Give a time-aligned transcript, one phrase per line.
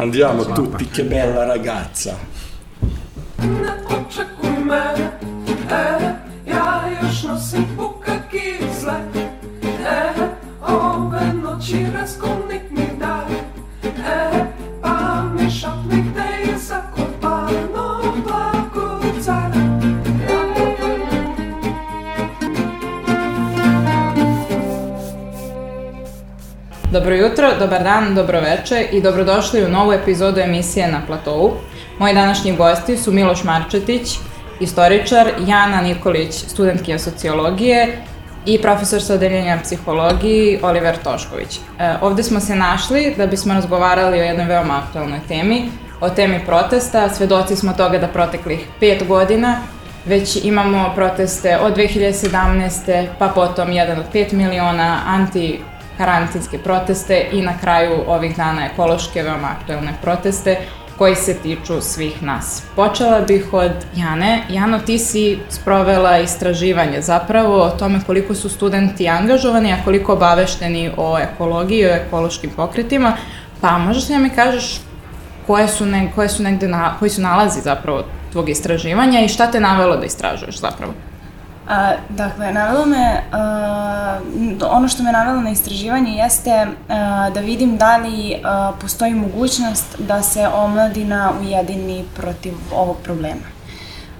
[0.00, 0.94] Andiamo Ciao, tutti, papà.
[0.94, 2.16] che bella ragazza.
[3.36, 3.76] Una
[26.92, 31.52] Dobro jutro, dobar dan, dobro veče i dobrodošli u novu epizodu emisije Na platovu.
[31.98, 34.18] Moji današnji gosti su Miloš Marčetić,
[34.60, 37.98] istoričar, Jana Nikolić, studentkinja sociologije
[38.46, 41.58] i profesor sa odeljenja psihologiji Oliver Tošković.
[41.78, 46.40] E, ovde smo se našli da bismo razgovarali o jednoj veoma aktualnoj temi, o temi
[46.46, 47.08] protesta.
[47.08, 49.60] Svedoci smo toga da proteklih pet godina
[50.06, 53.06] već imamo proteste od 2017.
[53.18, 55.60] pa potom jedan od 5 miliona anti
[56.00, 60.56] karantinske proteste i na kraju ovih dana ekološke veoma aktuelne proteste
[60.98, 62.62] koji se tiču svih nas.
[62.76, 64.42] Počela bih od Jane.
[64.48, 70.90] Jano, ti si sprovela istraživanje zapravo o tome koliko su studenti angažovani, a koliko obavešteni
[70.96, 73.16] o ekologiji, o ekološkim pokretima.
[73.60, 74.80] Pa možeš li da mi kažeš
[75.46, 79.50] koje su, ne, koje su negde na, koji su nalazi zapravo tvog istraživanja i šta
[79.50, 80.92] te navelo da istražuješ zapravo?
[81.70, 84.18] A, dakle, navelo me, a,
[84.70, 89.96] ono što me navelo na istraživanje jeste a, da vidim da li a, postoji mogućnost
[89.98, 93.46] da se omladina ujedini protiv ovog problema.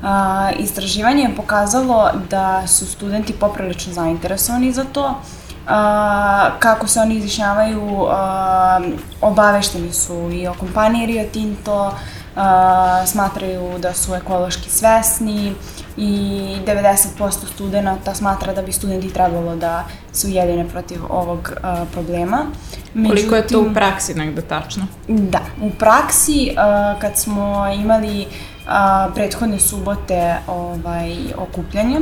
[0.02, 5.20] A, istraživanje je pokazalo da su studenti poprilično zainteresovani za to,
[5.66, 8.80] a, kako se oni izjašnjavaju, a,
[9.20, 11.94] obavešteni su i o kompaniji Rio Tinto,
[12.36, 15.54] a, smatraju da su ekološki svesni,
[15.96, 22.46] i 90% studenta smatra da bi studenti trebalo da se ujedine protiv ovog uh, problema.
[22.94, 24.86] Međutim, Koliko je to u praksi negde tačno?
[25.08, 32.00] Da, u praksi uh, kad smo imali uh, prethodne subote ovaj, okupljanje,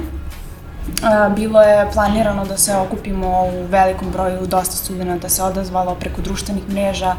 [1.36, 6.68] bilo je planirano da se okupimo u velikom broju, dosta studenta se odazvalo preko društvenih
[6.68, 7.17] mreža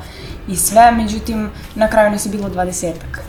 [0.48, 3.22] i sve, međutim na kraju nas je bilo dvadesetak.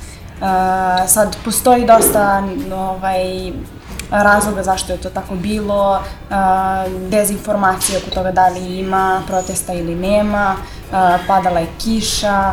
[1.06, 2.42] Sad, postoji dosta
[2.74, 3.52] ovaj,
[4.10, 6.00] razloga zašto je to tako bilo,
[7.10, 10.56] dezinformacije oko toga da li ima protesta ili nema,
[11.26, 12.52] padala je kiša,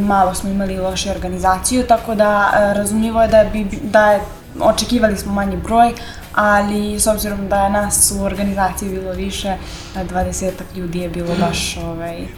[0.00, 4.20] malo smo imali loše organizaciju, tako da razumljivo je da, bi, da je,
[4.60, 5.94] očekivali smo manji broj,
[6.34, 9.56] ali s obzirom da je nas u organizaciji bilo više,
[9.96, 12.28] 20 ljudi je bilo baš ovaj, uh,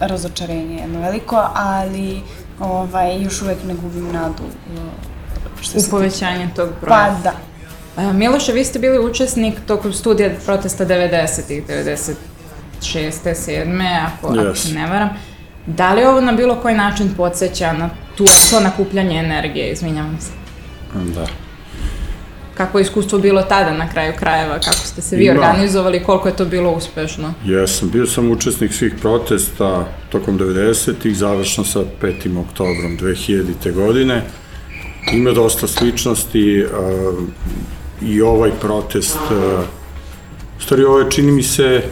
[0.00, 2.22] razočarenje jedno veliko, ali
[2.60, 4.42] ovaj, još uvek ne gubim nadu
[5.60, 6.96] što u povećanje tog broja.
[6.96, 7.32] Pa da.
[7.96, 12.14] A, Miloše, vi ste bili učesnik tokom studija protesta 90-ih, 96.
[12.82, 14.06] 7.
[14.06, 14.46] ako, yes.
[14.46, 15.10] ako se ne varam.
[15.66, 20.30] Da li ovo na bilo koji način podsjeća na tu, to nakupljanje energije, izvinjavam se?
[20.94, 21.26] Da
[22.54, 25.32] kako je iskustvo bilo tada na kraju krajeva, kako ste se vi da.
[25.32, 27.34] organizovali, koliko je to bilo uspešno?
[27.44, 32.40] Jesam, bio sam učesnik svih protesta tokom 90-ih, završno sa 5.
[32.40, 33.72] oktobrom 2000.
[33.72, 34.22] godine.
[35.12, 37.24] Ima dosta sličnosti uh,
[38.02, 39.64] i ovaj protest, uh,
[40.58, 41.82] stvari ovo je čini mi se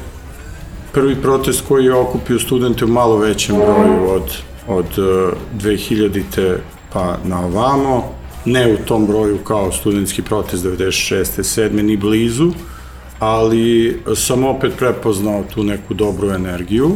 [0.92, 4.36] prvi protest koji je okupio studente u malo većem broju od,
[4.68, 5.32] od uh,
[5.62, 6.56] 2000.
[6.92, 11.24] pa na ovamo ne u tom broju kao studentski protest 96.
[11.24, 11.82] 7.
[11.82, 12.52] ni blizu,
[13.18, 16.90] ali sam opet prepoznao tu neku dobru energiju.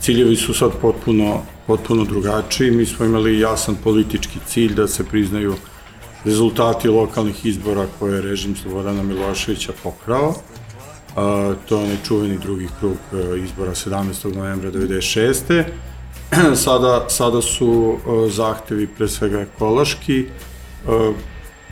[0.00, 2.70] Ciljevi su sad potpuno, potpuno drugačiji.
[2.70, 5.54] Mi smo imali jasan politički cilj da se priznaju
[6.24, 10.34] rezultati lokalnih izbora koje je režim Slobodana Miloševića pokrao.
[11.16, 14.36] A, to je nečuveni drugi krug e, izbora 17.
[14.36, 15.64] novembra 96.
[16.64, 20.26] sada, sada su e, zahtevi pre svega ekološki,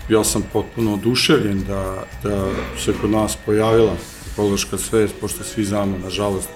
[0.08, 2.48] ja sam potpuno oduševljen da, da
[2.78, 3.96] se kod nas pojavila
[4.32, 6.48] ekološka svest, pošto svi znamo, nažalost,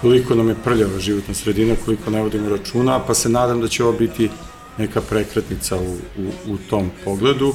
[0.00, 3.84] koliko nam je prljava životna sredina, koliko ne vodimo računa, pa se nadam da će
[3.84, 4.30] ovo biti
[4.78, 7.54] neka prekretnica u, u, u tom pogledu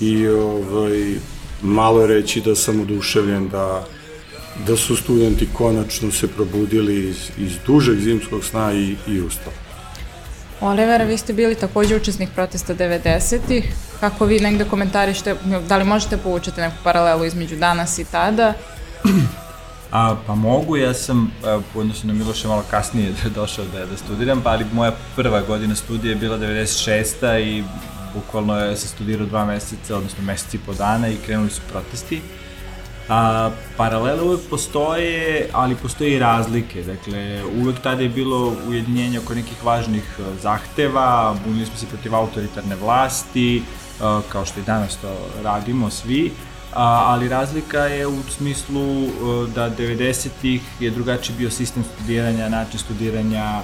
[0.00, 1.14] i ovaj,
[1.62, 3.86] malo je reći da sam oduševljen da,
[4.66, 9.63] da su studenti konačno se probudili iz, iz dužeg zimskog sna i, i ustali.
[10.60, 13.74] Oliver, vi ste bili takođe učesnik protesta 90-ih.
[14.00, 15.34] Kako vi negde komentarište,
[15.68, 18.52] da li možete povučiti neku paralelu između danas i tada?
[19.92, 21.32] A, pa mogu, ja sam
[21.74, 25.74] u odnosu na Miloše malo kasnije došao da, da studiram, pa ali moja prva godina
[25.74, 27.38] studija je bila 96.
[27.40, 27.64] i
[28.14, 32.20] bukvalno je se studirao dva meseca, odnosno meseci i po dana i krenuli su protesti.
[33.08, 36.82] A, paralele uvek postoje, ali postoje i razlike.
[36.82, 42.14] Dakle, uvek tada je bilo ujedinjenje oko nekih važnih e, zahteva, bunili smo se protiv
[42.14, 43.62] autoritarne vlasti,
[44.00, 46.32] a, kao što i danas to radimo svi,
[46.74, 52.78] a, ali razlika je u smislu a, da 90-ih je drugačiji bio sistem studiranja, način
[52.78, 53.60] studiranja,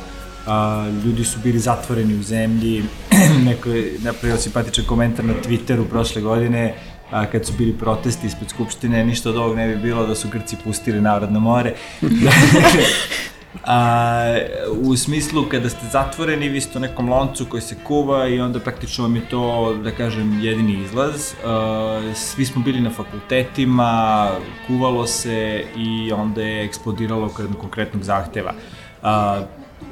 [0.46, 2.84] a, ljudi su bili zatvoreni u zemlji,
[3.48, 6.74] neko je napravio simpatičan komentar na Twitteru prošle godine,
[7.10, 10.28] a, kad su bili protesti ispred Skupštine, ništa od ovog ne bi bilo da su
[10.28, 11.74] Grci pustili narod na more.
[13.64, 14.36] A,
[14.82, 18.60] u smislu kada ste zatvoreni, vi ste u nekom loncu koji se kuva i onda
[18.60, 21.32] praktično vam je to, da kažem, jedini izlaz.
[21.44, 24.30] A, svi smo bili na fakultetima,
[24.66, 28.52] kuvalo se i onda je eksplodiralo kod jednog konkretnog zahteva.
[29.02, 29.40] A,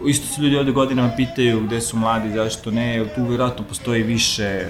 [0.07, 4.65] isto se ljudi ovde godinama pitaju gde su mladi, zašto ne, tu vjerojatno postoji više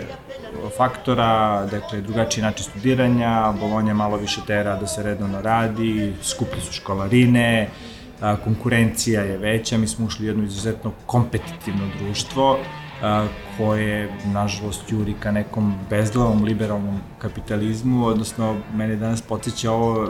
[0.76, 6.72] faktora, dakle drugačiji način studiranja, Bolonja malo više tera da se redovno radi, skuplje su
[6.72, 7.68] školarine,
[8.44, 12.58] konkurencija je veća, mi smo ušli u jedno izuzetno kompetitivno društvo
[13.56, 20.08] koje, nažalost, juri ka nekom bezglavom liberalnom kapitalizmu, odnosno mene danas podsjeća ovo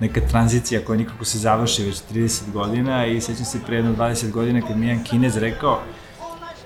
[0.00, 4.30] neka tranzicija koja nikako se završi već 30 godina i sećam se pre jedno 20
[4.30, 5.80] godina kad mi jedan kinez rekao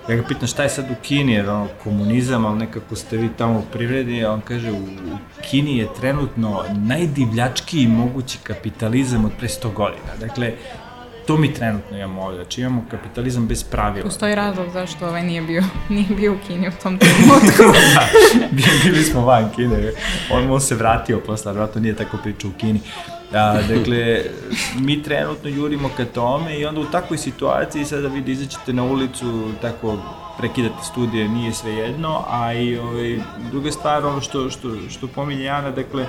[0.08, 3.28] Ja ga pitam šta je sad u Kini, jer ono, komunizam, ali nekako ste vi
[3.38, 5.19] tamo u privredi, a on kaže, u, u
[5.50, 10.16] Kini je trenutno najdivljačkiji mogući kapitalizam od pre 100 godina.
[10.20, 10.52] Dakle,
[11.26, 14.04] to mi trenutno imamo ovde, znači imamo kapitalizam bez pravila.
[14.04, 17.62] Postoji razlog zašto ovaj nije bio, nije bio u Kini u tom trenutku.
[17.94, 18.08] da,
[18.84, 19.92] bili smo van Kine,
[20.30, 22.80] on, on se vratio posle, vratno nije tako pričao u Kini.
[23.32, 24.22] A, dakle,
[24.80, 28.84] mi trenutno jurimo ka tome i onda u takvoj situaciji sada vi da izaćete na
[28.84, 29.98] ulicu, tako
[30.38, 33.19] prekidate studije, nije sve jedno, a i ovaj,
[33.50, 36.06] druga stvar, ono što, što, što pominje Jana, dakle,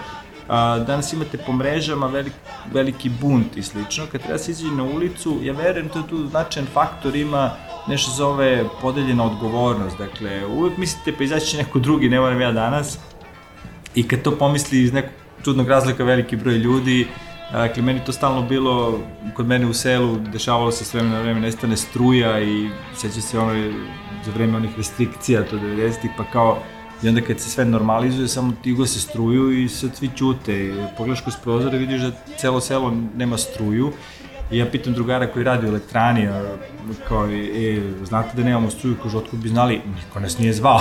[0.47, 2.33] a, danas imate po mrežama velik,
[2.73, 6.67] veliki bunt i slično, kad treba se izaći na ulicu, ja verujem da tu značajan
[6.73, 7.51] faktor ima
[7.87, 12.99] nešto zove podeljena odgovornost, dakle, uvek mislite pa izaći neko drugi, ne moram ja danas,
[13.95, 17.07] i kad to pomisli iz nekog čudnog razlika veliki broj ljudi,
[17.51, 18.99] Dakle, meni to stalno bilo,
[19.35, 23.39] kod mene u selu, dešavalo se s vremena na vreme, nestane struja i seća se
[23.39, 23.71] ono,
[24.25, 26.57] za vreme onih restrikcija, to 90-ih, pa kao,
[27.03, 30.73] i onda kad se sve normalizuje, samo ti se struju i sad svi ćute.
[30.97, 33.91] Pogledaš kroz prozore, vidiš da celo selo nema struju.
[34.51, 36.57] I ja pitam drugara koji radi u elektrani, a,
[37.07, 40.79] kao, e, znate da nemamo struju, kaže, otkud bi znali, niko nas nije zvao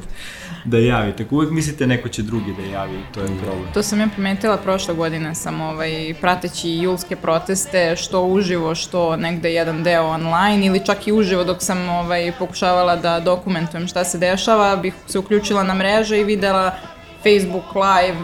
[0.64, 1.12] da javi.
[1.16, 3.72] Tako uvek mislite neko će drugi da javi i to je problem.
[3.74, 9.52] To sam ja primetila prošle godine, sam ovaj, prateći julske proteste, što uživo, što negde
[9.52, 14.18] jedan deo online ili čak i uživo dok sam ovaj, pokušavala da dokumentujem šta se
[14.18, 16.74] dešava, bih se uključila na mreže i videla
[17.22, 18.18] Facebook live,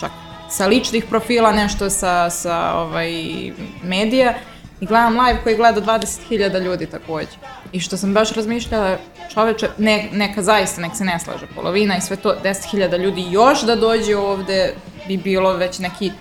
[0.00, 0.10] čak
[0.50, 3.12] sa ličnih profila, nešto sa, sa ovaj,
[3.82, 4.34] medija
[4.80, 7.36] i gledam live koji gleda 20.000 ljudi takođe.
[7.72, 8.96] I što sam baš razmišljala,
[9.34, 13.62] čoveče, ne, neka zaista, nek se ne slaže polovina i sve to, 10.000 ljudi još
[13.62, 14.74] da dođe ovde
[15.08, 16.12] bi bilo već neki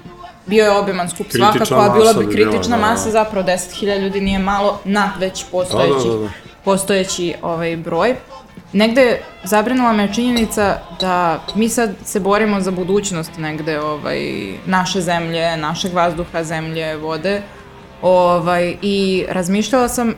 [0.46, 3.12] bio je obiman skup Kritična svakako, a bila bi bi kritična bila, da, masa, da.
[3.12, 6.30] zapravo 10.000 ljudi nije malo na već postojeći, Da, da, da, da.
[6.64, 8.16] postojeći ovaj broj.
[8.74, 14.20] Negde zabrinula me činjenica da mi sad se borimo za budućnost negde ovaj,
[14.66, 17.42] naše zemlje, našeg vazduha, zemlje, vode.
[18.02, 20.14] Ovaj, I razmišljala sam,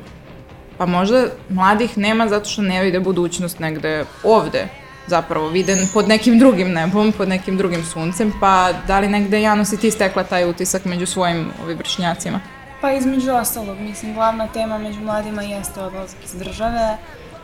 [0.78, 4.68] pa možda mladih nema zato što ne vide budućnost negde ovde,
[5.08, 9.66] zapravo vide pod nekim drugim nebom, pod nekim drugim suncem, pa da li negde Jano
[9.66, 12.40] si ti stekla taj utisak među svojim ovi vršnjacima?
[12.82, 16.98] Pa između ostalog, mislim, glavna tema među mladima jeste odlazak iz države,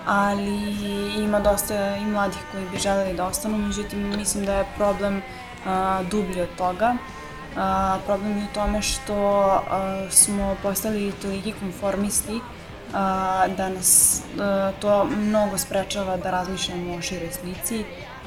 [0.05, 0.75] ali
[1.23, 5.21] ima dosta i mladih koji bi želeli da ostanu, međutim mislim da je problem
[5.65, 6.95] a, dublji od toga.
[7.57, 12.39] A, problem je u tome što a, smo postali toliki konformisti
[12.93, 17.83] a, da nas a, to mnogo sprečava da razmišljamo o široj slici.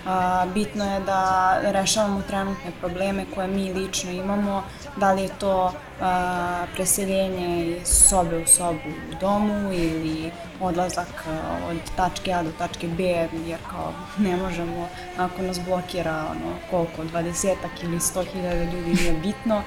[0.06, 4.62] A, bitno je da rešavamo trenutne probleme koje mi lično imamo,
[4.96, 10.30] da li je to a, preseljenje iz sobe u sobu u domu ili
[10.60, 11.24] odlazak
[11.70, 13.02] od tačke A do tačke B,
[13.46, 19.12] jer kao ne možemo, ako nas blokira ono, koliko, 20 ili 100 hiljada ljudi, nije
[19.12, 19.62] bitno.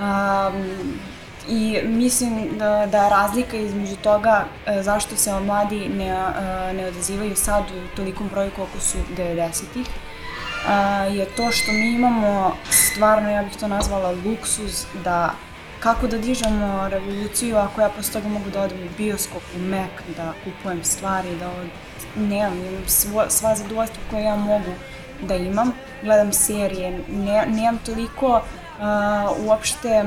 [0.00, 0.50] A,
[1.48, 6.16] I mislim da, da je razlika između toga e, zašto se mladi ne,
[6.72, 10.03] ne odazivaju sad u tolikom broju koliko su 90-ih, e,
[11.10, 15.30] je to što mi imamo stvarno, ja bih to nazvala luksuz, da
[15.80, 19.90] kako da dižemo revoluciju ako ja posle toga mogu da odem u bioskop, u Mac,
[20.16, 21.68] da kupujem stvari, da od,
[22.16, 24.74] nemam, imam svo, sva zadovoljstva koje ja mogu
[25.22, 28.42] da imam, gledam serije, ne, nemam toliko
[29.46, 30.04] uopšte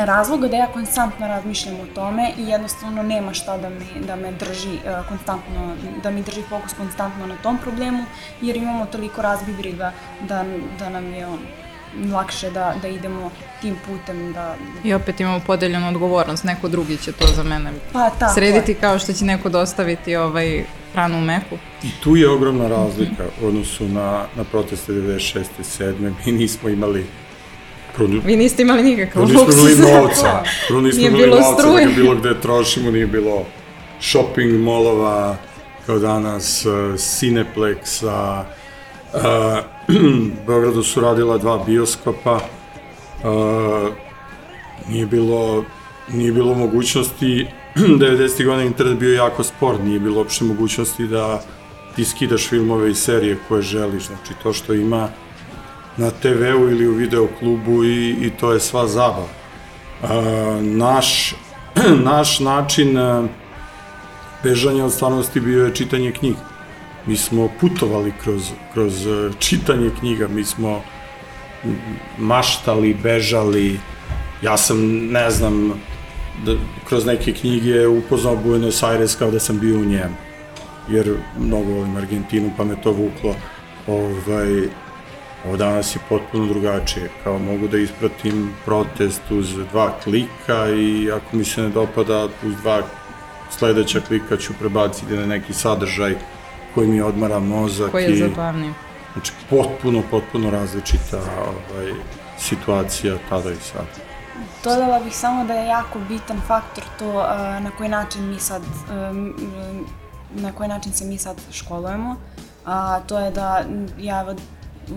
[0.00, 4.16] a, razloga da ja konstantno razmišljam o tome i jednostavno nema šta da me, da
[4.16, 8.04] me drži uh, konstantno, da mi drži fokus konstantno na tom problemu,
[8.40, 9.92] jer imamo toliko razbibriga
[10.28, 10.44] da,
[10.78, 11.38] da nam je on
[12.12, 13.30] lakše da, da idemo
[13.60, 14.56] tim putem da...
[14.84, 18.98] I opet imamo podeljenu odgovornost, neko drugi će to za mene Pa, tako srediti kao
[18.98, 21.58] što će neko dostaviti ovaj hranu u meku.
[21.82, 25.44] I tu je ogromna razlika u odnosu na, na proteste 96.
[25.58, 26.12] i 7.
[26.26, 27.06] Mi nismo imali
[28.00, 28.20] produ...
[28.24, 29.78] Vi niste imali nikakav Prvo nismo luksus.
[29.78, 31.84] imali novca, prvo nismo Nije imali bilo novca struje.
[31.84, 33.44] da ga bilo gde trošimo, nije bilo
[34.00, 35.36] shopping molova
[35.86, 38.44] kao danas, uh, Cineplexa,
[39.14, 39.20] uh,
[40.46, 43.92] Beogradu su radila dva bioskopa, uh,
[44.88, 45.64] nije bilo,
[46.12, 48.44] nije bilo mogućnosti, 90.
[48.44, 51.42] godina internet bio jako spor, nije bilo uopšte mogućnosti da
[51.96, 55.08] ti skidaš filmove i serije koje želiš, znači to što ima
[56.00, 59.28] na TV-u ili u videoklubu i, i to je sva zabava.
[60.02, 60.08] Uh,
[60.62, 61.34] naš,
[62.10, 63.24] naš način uh,
[64.42, 66.40] bežanja od stvarnosti bio je čitanje knjiga.
[67.06, 70.82] Mi smo putovali kroz, kroz uh, čitanje knjiga, mi smo
[72.18, 73.80] maštali, bežali,
[74.42, 74.78] ja sam,
[75.12, 75.72] ne znam,
[76.44, 76.52] da,
[76.88, 80.14] kroz neke knjige upoznao Buenos Aires kao da sam bio u njemu,
[80.88, 83.34] jer mnogo volim Argentinu, pa me to vuklo.
[83.86, 84.68] Ovaj,
[85.46, 91.36] Ovo danas je potpuno drugačije, kao mogu da ispratim protest uz dva klika i ako
[91.36, 92.82] mi se ne dopada uz dva
[93.50, 96.14] sledeća klika ću prebaciti na neki sadržaj
[96.74, 98.72] koji mi odmara mozak Koji je i zabavniji.
[99.12, 101.92] znači potpuno, potpuno različita ovaj,
[102.38, 103.86] situacija tada i sad.
[104.64, 107.24] Dodala bih samo da je jako bitan faktor to uh,
[107.62, 108.62] na koji način mi sad,
[109.12, 109.34] um,
[110.34, 112.16] na koji način se mi sad školujemo.
[112.66, 113.64] A to je da
[113.98, 114.34] ja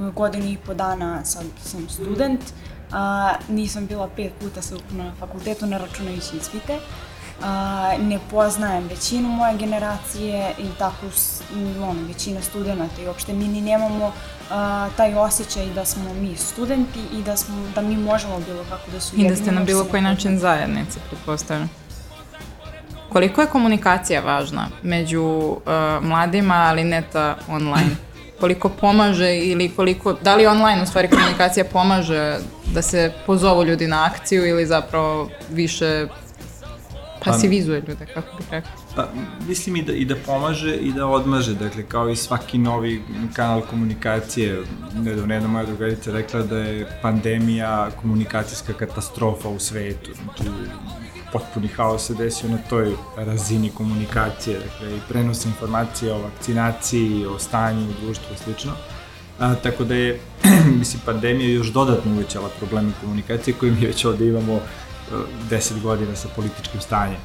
[0.02, 2.42] evo godinu i po dana sad sam student,
[2.92, 6.78] a, nisam bila pet puta sveukupno na fakultetu, ne računajući ispite.
[7.44, 11.06] A, ne poznajem većinu moje generacije i tako
[11.82, 14.12] ono, većina studenta i uopšte mi ni nemamo
[14.52, 18.92] a, taj osjećaj da smo mi studenti i da, smo, da mi možemo bilo kako
[18.92, 21.70] da su I da ste na bilo koji način zajednice, pretpostavljam.
[23.10, 25.60] Koliko je komunikacija važna među uh,
[26.02, 27.96] mladima, ali ne ta online?
[28.40, 32.38] Koliko pomaže ili koliko, da li online u stvari komunikacija pomaže
[32.74, 36.08] da se pozovu ljudi na akciju ili zapravo više
[37.26, 38.72] pasivizuje ljude, kako bih rekao?
[38.96, 39.08] Pa,
[39.48, 43.02] mislim i da, i da pomaže i da odmaže, dakle, kao i svaki novi
[43.34, 44.62] kanal komunikacije.
[44.96, 50.12] Nedavno jedna moja drugarica rekla da je pandemija komunikacijska katastrofa u svetu.
[50.24, 50.52] Znači,
[51.34, 57.40] potpuni haos se desio na toj razini komunikacije, dakle, i prenosa informacije o vakcinaciji, o
[57.40, 58.72] stanju u društvu i slično.
[59.40, 60.20] A, tako da je,
[60.80, 64.62] mislim, pandemija još dodatno uvećala probleme komunikacije koje mi već ovde imamo uh,
[65.50, 67.18] 10 godina sa političkim stanjem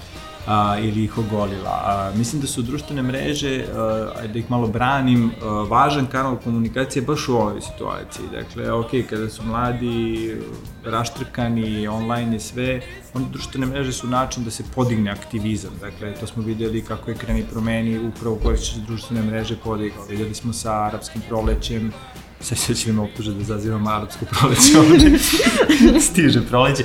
[0.48, 1.80] a, ili ih ogolila.
[1.84, 7.02] A, mislim da su društvene mreže, a, da ih malo branim, a, važan kanal komunikacije
[7.02, 8.24] baš u ovoj situaciji.
[8.32, 10.36] Dakle, ok, kada su mladi
[10.84, 12.80] raštrkani, online je sve,
[13.14, 15.72] onda društvene mreže su način da se podigne aktivizam.
[15.80, 20.04] Dakle, to smo videli kako je kreni promeni upravo koristeći društvene mreže podigao.
[20.10, 21.92] Videli smo sa arapskim prolećem,
[22.40, 25.18] sad će će me optuže da zazivam arapsko proleće ovde.
[26.10, 26.84] Stiže proleće.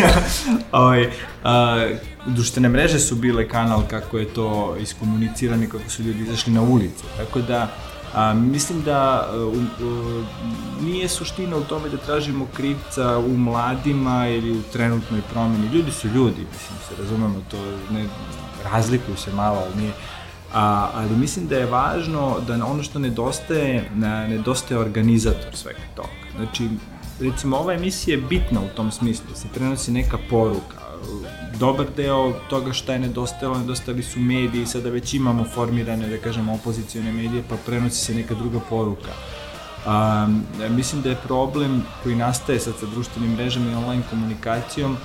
[0.72, 1.10] ovaj,
[1.44, 1.88] a,
[2.26, 6.62] društvene mreže su bile kanal kako je to iskomunicirano i kako su ljudi izašli na
[6.62, 7.04] ulicu.
[7.16, 7.70] Tako da,
[8.14, 10.24] a, mislim da a, u, u,
[10.80, 15.68] nije suština u tome da tražimo krivca u mladima ili u trenutnoj promeni.
[15.74, 17.56] Ljudi su ljudi, mislim, se razumemo, to
[17.90, 18.06] ne,
[18.64, 19.92] razlikuju se malo, ali nije,
[20.56, 26.08] A, ali mislim da je važno da ono što nedostaje, na, nedostaje organizator svega toga.
[26.36, 26.68] Znači,
[27.20, 30.76] recimo, ova emisija je bitna u tom smislu, da se prenosi neka poruka.
[31.58, 36.54] Dobar deo toga šta je nedostajalo, nedostali su mediji, sada već imamo formirane, da kažemo,
[36.54, 39.12] opozicione medije, pa prenosi se neka druga poruka.
[39.86, 44.96] Um, mislim da je problem koji nastaje sad sa društvenim mrežama i online komunikacijom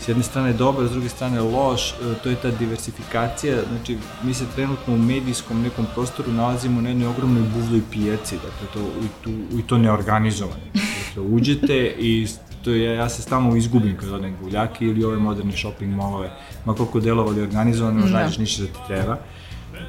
[0.00, 4.34] s jedne strane dobar, s druge strane loš, e, to je ta diversifikacija, znači mi
[4.34, 9.08] se trenutno u medijskom nekom prostoru nalazimo na jednoj ogromnoj buvljoj pijaci, dakle to, i,
[9.24, 10.62] tu, i to neorganizovano.
[11.08, 12.26] Dakle, uđete i
[12.64, 16.30] to je, ja se stalno izgubim kad odem guljake ili ove moderne shopping mallove,
[16.64, 18.10] ma koliko delovali organizovano, Da.
[18.10, 19.16] nađeš ništa da ti treba.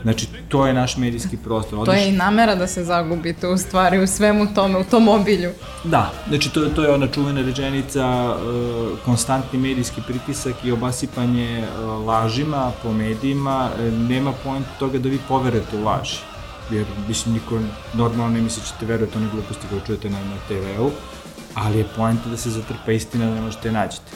[0.04, 1.86] Znači, to je naš medijski prostor.
[1.86, 5.52] To je i namera da se zagubite u stvari u svemu tome, u tom obilju.
[5.84, 12.06] Da, znači to, to je ona čuvena rečenica, uh, konstantni medijski pritisak i obasipanje uh,
[12.08, 16.18] lažima po medijima, uh, nema point toga da vi poverujete u laži.
[16.72, 17.60] jer mislim niko
[17.94, 20.92] normalno ne misli da ćete verovati one gluposti koje čujete na, na TV-u,
[21.54, 24.12] ali je poenta da se zatrpa istina da ne možete nađete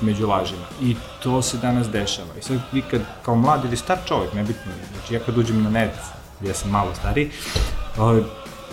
[0.00, 0.66] među lažima.
[0.82, 2.28] I to se danas dešava.
[2.38, 5.70] I sad vi kad, kao mlad ili star čovjek, nebitno, znači ja kad uđem na
[5.70, 5.94] net,
[6.40, 7.30] ja sam malo stariji,
[7.98, 8.20] ovaj,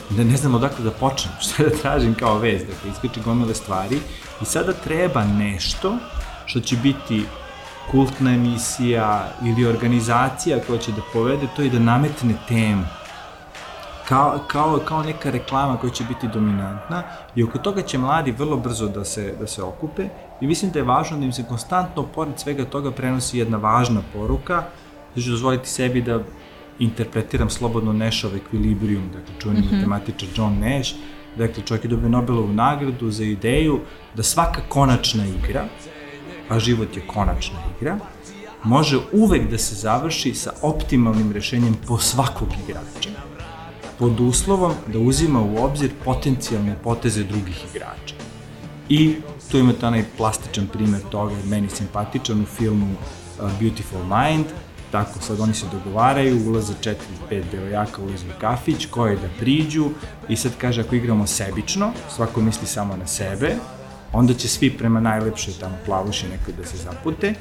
[0.10, 4.00] ne, ne znam odakle da počnem, šta da tražim kao vez, dakle, iskači gomile stvari
[4.42, 5.98] i sada treba nešto
[6.46, 7.26] što će biti
[7.92, 12.86] kultna emisija ili organizacija koja će da povede to i da nametne temu
[14.08, 17.04] kao, kao, kao neka reklama koja će biti dominantna
[17.36, 20.04] i oko toga će mladi vrlo brzo da se, da se okupe
[20.42, 24.02] i mislim da je važno da im se konstantno, pored svega toga, prenosi jedna važna
[24.14, 24.64] poruka,
[25.16, 26.20] da ću dozvoliti sebi da
[26.80, 29.76] interpretiram slobodno Nashov ekvilibrium, dakle čuveni mm -hmm.
[29.76, 30.94] matematičar John Nash,
[31.38, 33.80] dakle čovjek je dobio Nobelovu nagradu za ideju
[34.16, 35.66] da svaka konačna igra,
[36.50, 37.98] a život je konačna igra,
[38.64, 43.10] može uvek da se završi sa optimalnim rešenjem po svakog igrača
[44.00, 48.16] pod uslovom da uzima u obzir potencijalne poteze drugih igrača.
[48.90, 49.16] I
[49.56, 54.46] tu imate onaj plastičan primer toga, meni simpatičan u filmu uh, Beautiful Mind,
[54.92, 56.74] tako sad oni se dogovaraju, ulaze
[57.30, 59.90] 4-5 devojaka, ulaze u kafić, koje da priđu
[60.30, 63.56] i sad kaže ako igramo sebično, svako misli samo na sebe,
[64.16, 67.34] onda će svi prema najlepšoj tamo plavuši nekoj da se zapute,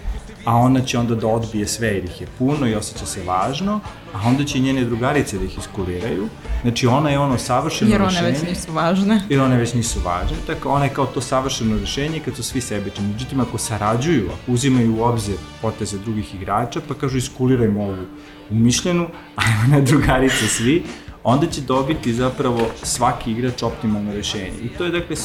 [0.45, 3.81] a ona će onda da odbije sve jer ih je puno i osjeća se važno,
[4.15, 6.29] a onda će njene drugarice da ih iskuliraju.
[6.63, 8.17] Znači ona je ono savršeno rešenje.
[8.17, 9.21] Jer one već nisu važne.
[9.29, 12.61] Jer one već nisu važne, tako ona je kao to savršeno rešenje kad su svi
[12.61, 13.07] sebični.
[13.07, 18.07] Međutim, ako sarađuju, ako uzimaju u obzir poteze drugih igrača, pa kažu iskulirajmo ovu
[18.51, 20.83] umišljenu, a ne drugarice svi,
[21.25, 24.59] onda će dobiti zapravo svaki igrač optimalno rešenje.
[24.63, 25.17] I to je dakle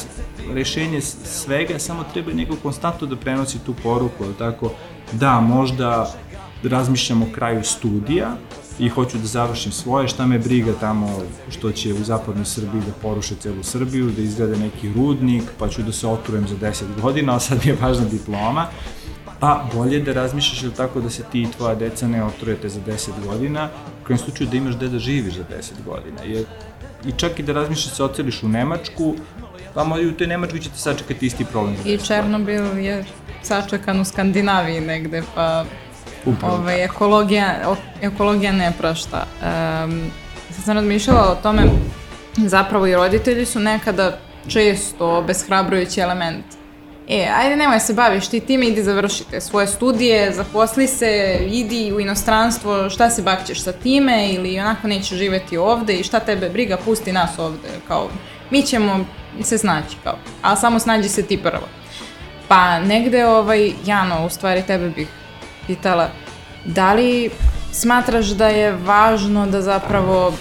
[0.52, 4.72] rešenje svega, samo treba neko konstantno da prenosi tu poruku, tako,
[5.12, 6.14] da, možda
[6.62, 8.36] razmišljam o kraju studija
[8.78, 11.18] i hoću da završim svoje, šta me briga tamo
[11.50, 15.82] što će u zapadnoj Srbiji da poruše celu Srbiju, da izgleda neki rudnik, pa ću
[15.82, 18.66] da se otrujem za 10 godina, a sad mi je važna diploma,
[19.40, 22.80] pa bolje da razmišljaš ili tako da se ti i tvoja deca ne otrujete za
[22.86, 23.68] 10 godina,
[24.10, 26.22] u kojem slučaju da imaš gde da živiš za 10 godina.
[26.24, 26.44] Jer,
[27.06, 29.14] I čak i da razmišljaš da se oceliš u Nemačku,
[29.74, 31.76] pa i u toj Nemačkoj ćete sačekati isti problem.
[31.84, 33.04] I Černobil je
[33.42, 35.64] sačekan u Skandinaviji negde, pa
[36.24, 36.54] Upravo.
[36.54, 39.26] Ovaj, ekologija, ekologija ne prašta.
[39.40, 40.10] Um,
[40.50, 41.62] sad sam razmišljala o tome,
[42.36, 46.59] zapravo i roditelji su nekada često beshrabrujući element
[47.10, 52.00] e, ajde nemoj se baviš ti time, idi završite svoje studije, zaposli se, idi u
[52.00, 56.76] inostranstvo, šta se bakćeš sa time ili onako nećeš živeti ovde i šta tebe briga,
[56.76, 58.08] pusti nas ovde, kao
[58.50, 59.04] mi ćemo
[59.42, 61.68] se snaći, kao, a samo snađi se ti prvo.
[62.48, 65.08] Pa negde, ovaj, Jano, u stvari tebe bih
[65.66, 66.08] pitala,
[66.64, 67.30] da li
[67.72, 70.34] smatraš da je važno da zapravo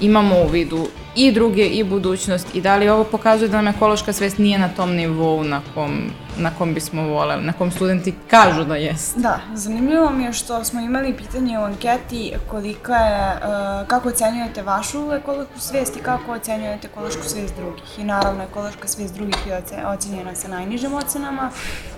[0.00, 4.12] imamo u vidu i druge i budućnost i da li ovo pokazuje da nam ekološka
[4.12, 8.64] svest nije na tom nivou na kom, na kom bismo voleli, na kom studenti kažu
[8.64, 9.18] da jest.
[9.18, 14.62] Da, zanimljivo mi je što smo imali pitanje u anketi kolika je, uh, kako ocenjujete
[14.62, 17.98] vašu ekološku svest i kako ocenjujete ekološku svest drugih.
[17.98, 21.50] I naravno ekološka svest drugih je ocenjena sa najnižim ocenama,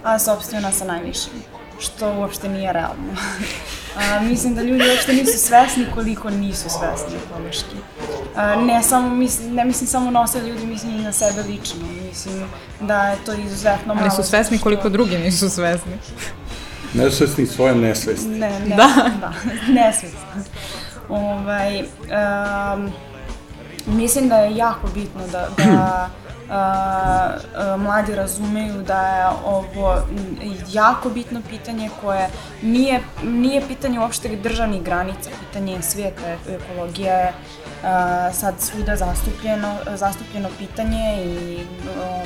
[0.04, 3.12] a sobstvena sa najvišim što uopšte nije realno.
[3.96, 7.76] A, mislim da ljudi uopšte nisu svesni koliko nisu svesni ekološki.
[8.36, 11.80] A, ne, samo, mislim, ne mislim samo na osad ljudi, mislim i na sebe lično.
[12.08, 12.44] Mislim
[12.80, 14.00] da je to izuzetno malo.
[14.00, 15.92] Ali su svesni koliko drugi nisu svesni.
[16.94, 18.38] Nesvesni svoje nesvesni.
[18.38, 19.10] Ne, ne, da.
[19.20, 19.32] da,
[19.72, 20.18] nesvesni.
[21.08, 22.92] Ovaj, um,
[23.86, 26.10] mislim da je jako bitno da, da
[27.78, 30.02] mladi razumeju da je ovo
[30.72, 32.28] jako bitno pitanje koje
[32.62, 37.32] nije, nije pitanje uopšte državnih granica, pitanje je svijeta, ekologija je
[38.32, 41.58] sad svuda zastupljeno, zastupljeno pitanje i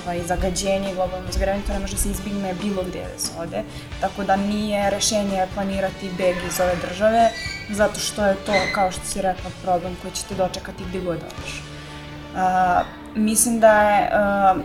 [0.04, 3.62] ovaj, zagađenje globalno zagravanje, to ne može se izbigne bilo gde da se ode,
[4.00, 7.30] tako da nije rešenje planirati beg iz ove države,
[7.70, 11.71] zato što je to, kao što si rekla, problem koji ćete dočekati gde god odeš.
[12.34, 14.62] Uh, mislim da je uh,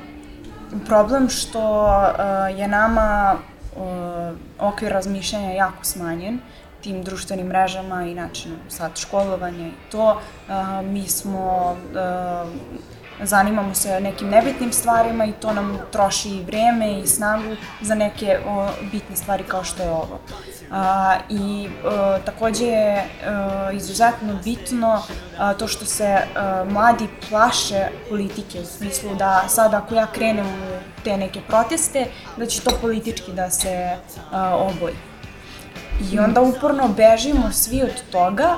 [0.85, 3.35] problem što uh, je nama
[3.75, 3.83] uh,
[4.59, 6.39] okvir razmišljanja jako smanjen
[6.81, 10.11] tim društvenim mrežama i načinom sad školovanja i to.
[10.11, 12.49] Uh, mi smo uh,
[13.23, 18.39] zanimamo se nekim nebitnim stvarima i to nam troši i vreme i snagu za neke
[18.47, 20.19] o, bitne stvari kao što je ovo.
[20.71, 25.01] A, I a, takođe je a, izuzetno bitno
[25.37, 30.47] a, to što se a, mladi plaše politike u smislu da sad ako ja krenem
[30.47, 32.05] u te neke proteste,
[32.37, 33.97] da će to politički da se
[34.31, 34.95] a, oboji.
[36.11, 38.57] I onda uporno bežimo svi od toga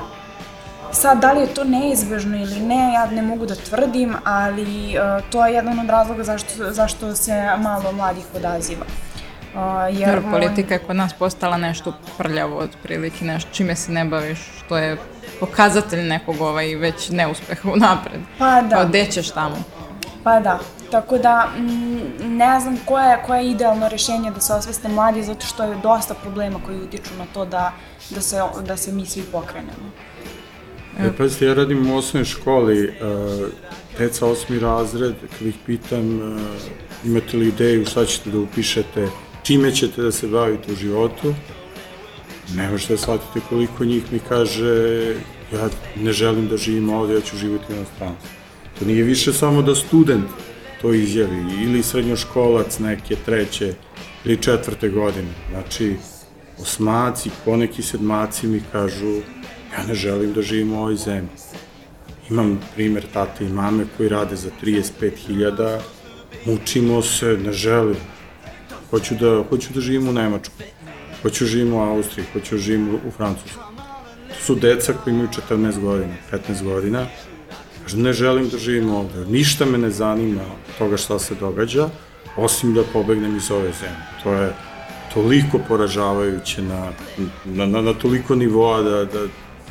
[0.92, 5.30] Sad, da li je to neizbežno ili ne, ja ne mogu da tvrdim, ali uh,
[5.30, 8.86] to je jedan od razloga zašto, zašto se malo mladih odaziva.
[9.54, 9.60] Uh,
[9.98, 14.38] jer Jer politika je kod nas postala nešto prljavo otprilike, nešto čime se ne baviš,
[14.58, 14.96] što je
[15.40, 18.20] pokazatelj nekog ovaj već neuspeha u napred.
[18.38, 18.76] Pa da.
[18.76, 19.56] Kao gde ćeš tamo?
[20.24, 20.58] Pa da,
[20.90, 25.46] tako da m, ne znam koje, koje je idealno rešenje da se osveste mladi, zato
[25.46, 27.72] što je dosta problema koji utiču na to da,
[28.10, 29.90] da, se, da se mi svi pokrenemo.
[31.04, 32.92] E, pazite, ja radim u osnovnoj školi, uh,
[33.98, 36.40] deca osmi razred, kad ih pitam uh,
[37.04, 39.08] imate li ideju šta ćete da upišete,
[39.42, 41.34] čime ćete da se bavite u životu,
[42.56, 45.14] ne možete da shvatite koliko njih mi kaže
[45.52, 48.28] ja ne želim da živim ovde, ja ću živjeti u inostranstvu.
[48.78, 50.26] To nije više samo da student
[50.82, 53.74] to izjavi, ili srednjoškolac neke treće
[54.24, 55.32] ili četvrte godine.
[55.50, 55.96] Znači,
[56.58, 59.20] osmaci, poneki sedmaci mi kažu
[59.72, 61.30] ja ne želim da živim u ovoj zemlji.
[62.30, 65.78] Imam primer tate i mame koji rade za 35.000,
[66.46, 67.96] mučimo se, ne želim.
[68.90, 70.66] Hoću da, hoću da živim u Nemačkoj,
[71.22, 73.62] hoću da živim u Austriji, hoću da živim u Francuskoj.
[74.28, 77.06] To su deca koji imaju 14 godina, 15 godina,
[77.94, 80.42] ne želim da živim ovde, ništa me ne zanima
[80.78, 81.88] toga šta se događa,
[82.36, 84.06] osim da pobegnem iz ove zemlje.
[84.22, 84.52] To je
[85.14, 86.92] toliko poražavajuće na,
[87.44, 89.26] na, na, na toliko nivoa da, da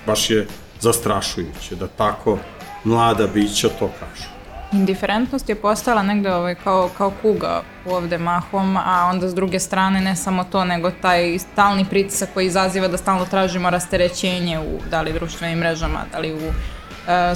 [0.05, 0.47] baš je
[0.79, 2.37] zastrašujuće da tako
[2.83, 4.29] mlada bića to kažu.
[4.71, 10.01] Indiferentnost je postala negde ovaj, kao, kao kuga ovde mahom, a onda s druge strane
[10.01, 15.01] ne samo to, nego taj stalni pritisak koji izaziva da stalno tražimo rasterećenje u da
[15.01, 16.53] li društvenim mrežama, da li u uh,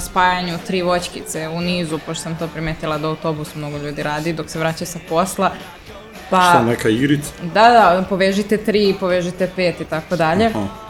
[0.00, 4.50] spajanju tri voćkice u nizu, pošto sam to primetila da autobus mnogo ljudi radi dok
[4.50, 5.50] se vraća sa posla.
[6.30, 7.30] Pa, Šta, neka igrica?
[7.42, 10.48] Da, da, povežite tri, povežite pet i tako dalje.
[10.48, 10.83] Uh,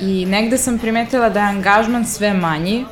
[0.00, 2.84] I negde sam primetila da je angažman sve manji.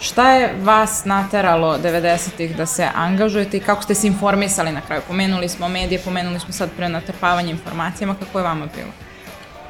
[0.00, 5.02] Šta je vas nateralo 90-ih da se angažujete i kako ste se informisali na kraju?
[5.08, 8.88] Pomenuli smo medije, pomenuli smo sad prenatrpavanje informacijama, kako je vama bilo?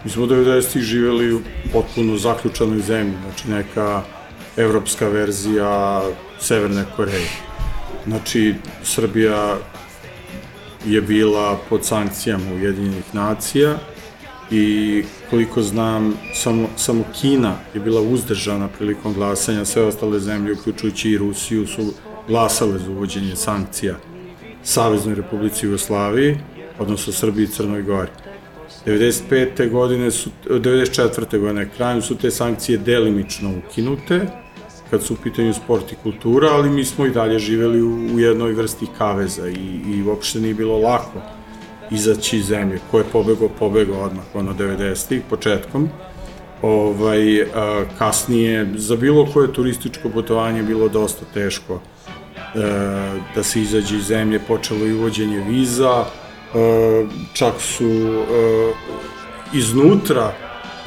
[0.04, 1.40] Mi smo 90-ih živeli u
[1.72, 4.02] potpuno zaključanoj zemlji, znači neka
[4.56, 6.02] evropska verzija
[6.38, 7.30] Severne Koreje.
[8.06, 9.56] Znači, Srbija
[10.86, 13.74] je bila pod sankcijama Ujedinjenih nacija
[14.50, 21.10] i koliko znam, samo, samo Kina je bila uzdržana prilikom glasanja, sve ostale zemlje, uključujući
[21.10, 21.92] i Rusiju, su
[22.28, 23.94] glasale za uvođenje sankcija
[24.62, 26.38] Saveznoj Republici Jugoslaviji,
[26.78, 28.10] odnosno Srbiji i Crnoj Gori.
[28.86, 29.70] 95.
[29.70, 31.38] godine su, 94.
[31.38, 34.20] godine krajem su te sankcije delimično ukinute,
[34.90, 38.20] kad su u pitanju sport i kultura, ali mi smo i dalje živeli u, u
[38.20, 41.39] jednoj vrsti kaveza i, i uopšte nije bilo lako
[41.90, 42.80] izaći iz zemlje.
[42.90, 45.88] Ko je pobegao, pobegao odmah, ono 90-ih, početkom.
[46.62, 51.80] Ovaj, a, kasnije, za bilo koje turističko putovanje bilo dosta teško e,
[53.34, 58.72] da se izađe iz zemlje, počelo i uvođenje viza, e, čak su e,
[59.52, 60.32] iznutra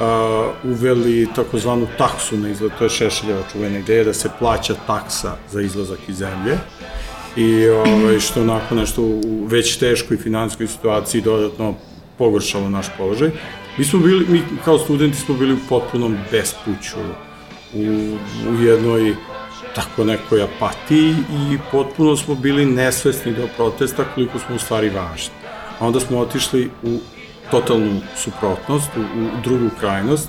[0.00, 5.36] uh, uveli takozvanu taksu na izlaz, to je Šešeljeva čuvena ideja da se plaća taksa
[5.50, 6.58] za izlazak iz zemlje
[7.36, 11.74] i ovaj, što onako nešto u već teškoj finanskoj situaciji dodatno
[12.18, 13.30] pogoršalo naš položaj.
[13.78, 16.96] Mi smo bili, mi kao studenti smo bili u potpunom bespuću,
[17.74, 18.16] u,
[18.50, 19.14] u jednoj
[19.74, 25.34] tako nekoj apatiji i potpuno smo bili nesvesni do protesta koliko smo u stvari važni.
[25.78, 26.98] A onda smo otišli u
[27.50, 30.28] totalnu suprotnost, u, u drugu krajnost,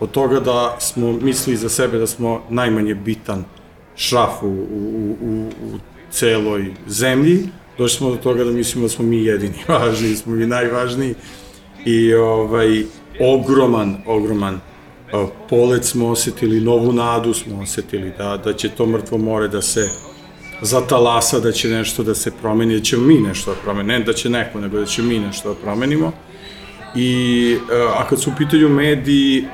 [0.00, 3.44] od toga da smo mislili za sebe da smo najmanje bitan
[3.96, 5.78] šraf u, u, u, u
[6.10, 10.32] celoj zemlji, došli smo do toga da mislimo da smo mi jedini važni, da smo
[10.32, 11.14] mi najvažniji
[11.84, 12.84] i ovaj,
[13.20, 14.60] ogroman, ogroman
[15.48, 19.88] polet smo osetili, novu nadu smo osetili da, da će to mrtvo more da se
[20.62, 24.12] zatalasa, da će nešto da se promeni, da ćemo mi nešto da promenimo, ne da
[24.12, 26.12] će neko, nego da će mi nešto da promenimo.
[26.94, 29.44] I, e, a kad su u pitanju mediji, e,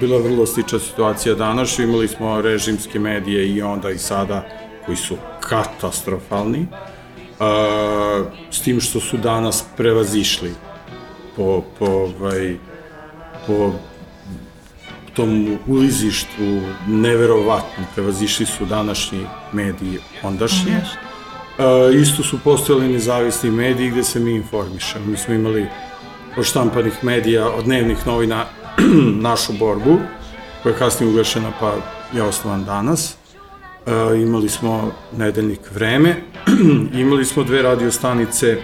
[0.00, 5.16] bila vrlo slična situacija danas, imali smo režimske medije i onda i sada koji su
[5.40, 6.66] katastrofalni, e,
[8.50, 10.54] s tim što su danas prevazišli
[11.36, 12.56] po, po, ovaj,
[13.46, 13.72] po
[15.16, 20.72] tom ulizištu neverovatno prevazišli su današnji mediji ondašnji.
[21.58, 25.06] Uh, isto su postojali nezavisni mediji gde se mi informišemo.
[25.06, 25.66] Mi smo imali
[26.36, 28.44] od štampanih medija, od dnevnih novina
[29.28, 29.98] našu borbu,
[30.62, 31.74] koja je kasnije ugašena pa
[32.12, 33.16] je osnovan danas.
[33.86, 36.16] E, imali smo nedeljnik Vreme,
[37.02, 38.56] imali smo dve radio stanice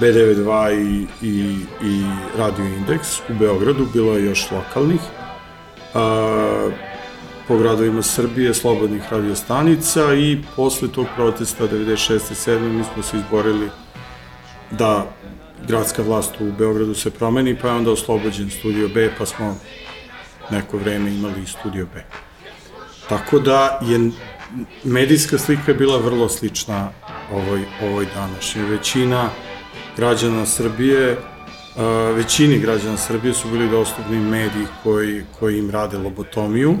[0.00, 2.04] B92 i, i, i
[2.38, 5.00] Radio Indeks u Beogradu, bilo je još lokalnih.
[5.00, 5.98] E,
[7.48, 12.50] po gradovima Srbije, slobodnih radiostanica i posle tog protesta 96.
[12.50, 12.58] 7.
[12.60, 13.68] mi smo se izborili
[14.70, 15.06] da
[15.66, 19.58] gradska vlast u Beogradu se promeni, pa je onda oslobođen Studio B, pa smo
[20.50, 22.25] neko vreme imali Studio B.
[23.08, 24.10] Tako da je
[24.84, 26.88] medijska slika je bila vrlo slična
[27.32, 28.64] ovoj, ovoj današnjoj.
[28.64, 29.28] Većina
[29.96, 36.76] građana Srbije, uh, većini građana Srbije su bili dostupni mediji koji, koji im rade lobotomiju,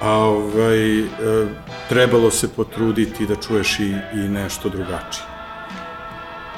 [0.00, 1.08] a ovaj, uh,
[1.88, 5.26] trebalo se potruditi da čuješ i, i nešto drugačije.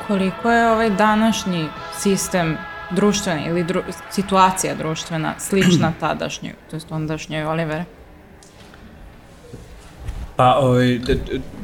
[0.06, 2.56] Koliko je ovaj današnji sistem
[2.90, 7.84] društveni ili dru, situacija društvena slična tadašnjoj, to jest ondašnjoj Olivera?
[10.40, 10.98] Pa, ovaj,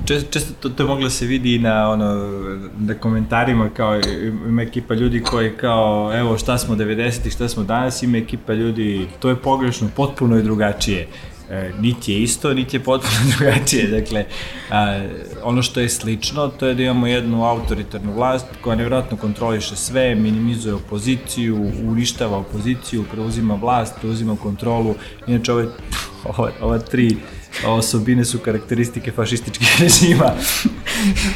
[0.05, 2.31] često, često to, to moglo se vidi na, ono,
[2.79, 4.01] na komentarima, kao
[4.49, 9.09] ima ekipa ljudi koji kao, evo šta smo 90-ih, šta smo danas, ima ekipa ljudi,
[9.21, 11.09] to je pogrešno, potpuno je drugačije.
[11.51, 14.01] E, niti je isto, niti je potpuno drugačije.
[14.01, 14.25] Dakle,
[14.71, 15.01] a,
[15.43, 20.15] ono što je slično, to je da imamo jednu autoritarnu vlast koja nevjerojatno kontroliše sve,
[20.15, 24.95] minimizuje opoziciju, uništava opoziciju, preuzima vlast, preuzima kontrolu.
[25.27, 25.67] Inače, ove,
[26.37, 27.17] ova, ova tri
[27.67, 30.33] osobine su karakteristike fašističkih režima.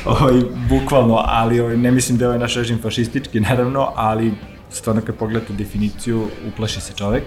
[0.04, 0.35] ovaj,
[0.68, 4.33] bukvalno, ali ovaj, ne mislim da je ovaj naš režim fašistički, naravno, ali
[4.70, 7.22] stvarno kad pogledate definiciju, uplaši se čovek.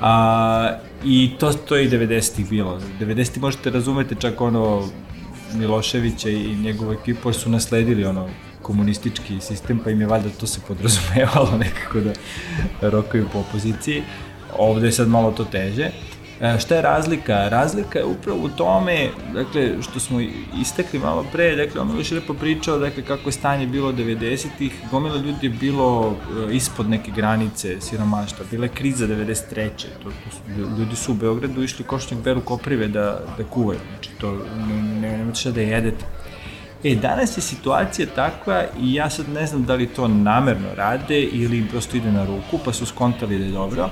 [0.00, 2.80] A, I to, to je i 90-ih bilo.
[3.00, 4.88] 90-ih možete razumete čak ono
[5.54, 8.28] Miloševića i njegovu ekipu su nasledili ono
[8.62, 12.12] komunistički sistem, pa im je valjda to se podrazumevalo nekako da
[12.90, 14.02] rokaju po opoziciji.
[14.58, 15.90] Ovde je sad malo to teže.
[16.58, 17.48] Šta je razlika?
[17.48, 20.20] Razlika je upravo u tome, dakle, što smo
[20.60, 24.72] istekli malo pre, dakle, on je još lepo pričao, dakle, kako je stanje bilo 90-ih,
[24.90, 26.16] gomila ljudi je bilo
[26.50, 29.68] e, ispod neke granice siromaštva, bila je kriza 93.
[30.02, 34.10] To, to su, ljudi su u Beogradu išli košnjak beru koprive da, da kuvaju, znači,
[34.20, 34.38] to
[35.00, 36.04] ne, nemate šta da jedete.
[36.84, 41.20] E, danas je situacija takva i ja sad ne znam da li to namerno rade
[41.20, 43.90] ili im prosto ide na ruku, pa su skontali da je dobro,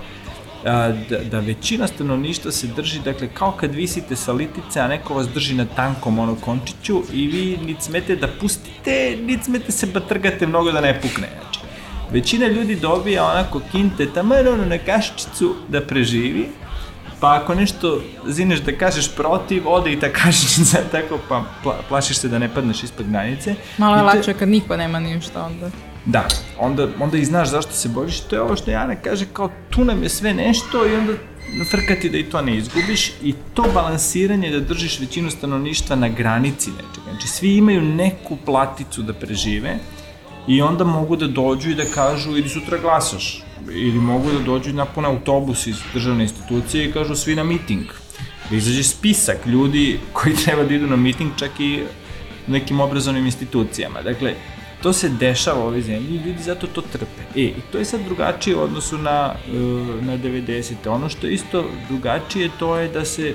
[0.64, 5.14] a, da, da većina stanovništva se drži, dakle, kao kad visite sa litice, a neko
[5.14, 9.86] vas drži na tankom ono končiću i vi nic smete da pustite, nic smete se
[9.86, 11.28] batrgate mnogo da ne pukne.
[11.40, 11.60] Znači,
[12.10, 16.48] većina ljudi dobija onako kinte taman ono na kašičicu da preživi,
[17.20, 22.16] pa ako nešto zineš da kažeš protiv, ode i ta kašičica tako, pa pla, plašiš
[22.16, 23.54] se da ne padneš ispod granice.
[23.78, 24.04] Malo je te...
[24.04, 25.70] lakše kad niko nema ništa onda.
[26.06, 29.50] Da, onda, onda i znaš zašto se boriš, to je ovo što Jana kaže kao
[29.70, 31.12] tu nam je sve nešto i onda
[31.70, 36.70] frkati da i to ne izgubiš i to balansiranje da držiš većinu stanovništva na granici
[36.70, 37.10] nečega.
[37.10, 39.78] Znači svi imaju neku platicu da prežive
[40.48, 44.70] i onda mogu da dođu i da kažu idi sutra glasaš ili mogu da dođu
[44.70, 47.86] i napune autobus iz državne institucije i kažu svi na miting.
[48.50, 51.82] Da izađe spisak ljudi koji treba da idu na miting čak i
[52.46, 54.02] nekim obrazovnim institucijama.
[54.02, 54.34] Dakle,
[54.82, 57.22] to se dešava u ovoj zemlji i ljudi zato to trpe.
[57.36, 59.52] E, i to je sad drugačije u odnosu na, e,
[60.02, 60.74] na 90.
[60.86, 63.34] Ono što je isto drugačije to je da se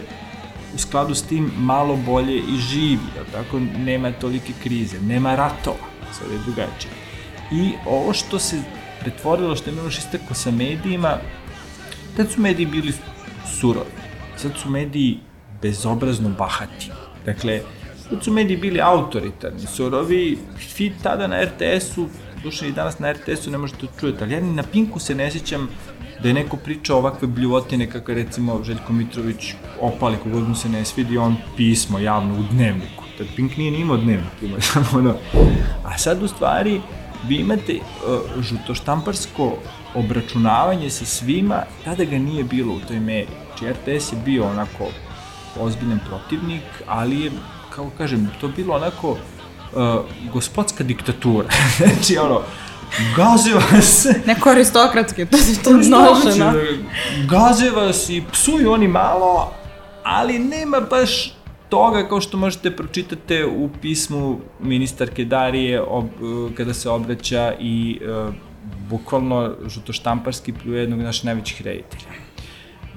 [0.75, 5.87] u skladu s tim malo bolje i živi, da tako nema tolike krize, nema ratova,
[6.11, 6.91] sad je drugačije.
[7.51, 8.61] I ovo što se
[8.99, 11.17] pretvorilo, što je Miloš istako sa medijima,
[12.17, 12.93] tad su mediji bili
[13.59, 13.91] surovi,
[14.37, 15.19] sad su mediji
[15.61, 16.91] bezobrazno bahati.
[17.25, 17.61] Dakle,
[18.09, 20.37] Tad su mediji bili autoritarni, surovi,
[20.77, 22.07] vi tada na RTS-u,
[22.43, 25.31] duše i danas na RTS-u ne možete čujete, ali ja ni na Pinku se ne
[25.31, 25.69] sjećam
[26.23, 30.69] da je neko pričao ovakve bljuvotine kako je recimo Željko Mitrović opali kogod mu se
[30.69, 33.03] ne svidi on pismo javno u dnevniku.
[33.17, 35.15] Tad Pink nije ni imao dnevnik, imao samo ono.
[35.85, 36.81] A sad u stvari
[37.27, 39.57] vi imate uh, žutoštamparsko
[39.95, 43.27] obračunavanje sa svima, tada ga nije bilo u toj meri.
[43.47, 44.87] Znači RTS je bio onako
[45.59, 47.31] ozbiljan protivnik, ali je
[47.77, 49.17] kako kažem, to bilo onako uh,
[50.33, 51.47] gospodska diktatura.
[51.77, 52.41] znači, ono,
[53.15, 54.07] gaze vas...
[54.25, 56.53] Neko aristokratski, to se to nošeno.
[57.29, 59.53] Gaze vas i psuju oni malo,
[60.03, 61.33] ali nema baš
[61.69, 66.05] toga kao što možete pročitate u pismu ministarke Darije ob,
[66.57, 68.33] kada se obraća i uh,
[68.89, 72.26] bukvalno žutoštamparski pljuje jednog naših najvećih reditelja.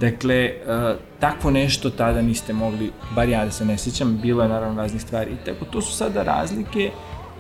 [0.01, 4.49] Dakle, uh, takvo nešto tada niste mogli, bar ja da se ne sjećam, bilo je
[4.49, 5.31] naravno raznih stvari.
[5.31, 6.91] I tako, to su sada razlike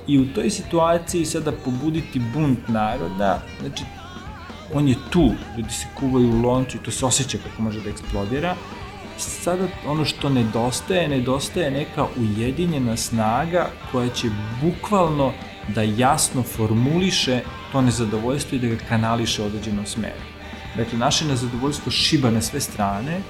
[0.06, 3.84] i u toj situaciji sada pobuditi bunt naroda, znači,
[4.74, 7.90] on je tu, ljudi se kuvaju u loncu i to se osjeća kako može da
[7.90, 8.54] eksplodira.
[9.18, 14.28] Sada ono što nedostaje, nedostaje neka ujedinjena snaga koja će
[14.62, 15.32] bukvalno
[15.74, 17.40] da jasno formuliše
[17.72, 20.29] to nezadovoljstvo i da ga kanališe u određenom smeru.
[20.76, 23.20] Dakle, naše nezadovoljstvo šiba na sve strane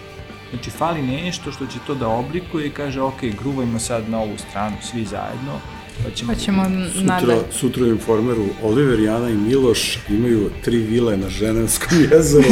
[0.51, 4.39] Znači, fali nešto što će to da oblikuje i kaže, ok, gruvajmo sad na ovu
[4.49, 5.61] stranu, svi zajedno,
[6.05, 6.33] pa ćemo...
[6.33, 7.41] Pa ćemo Sutra, nadalje.
[7.53, 12.49] sutra u informeru Oliver, Jana i Miloš imaju tri vile na Ženevskom jezeru.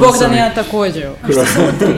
[0.00, 1.06] Bogdan i ja takođe.
[1.22, 1.94] A što samo tri?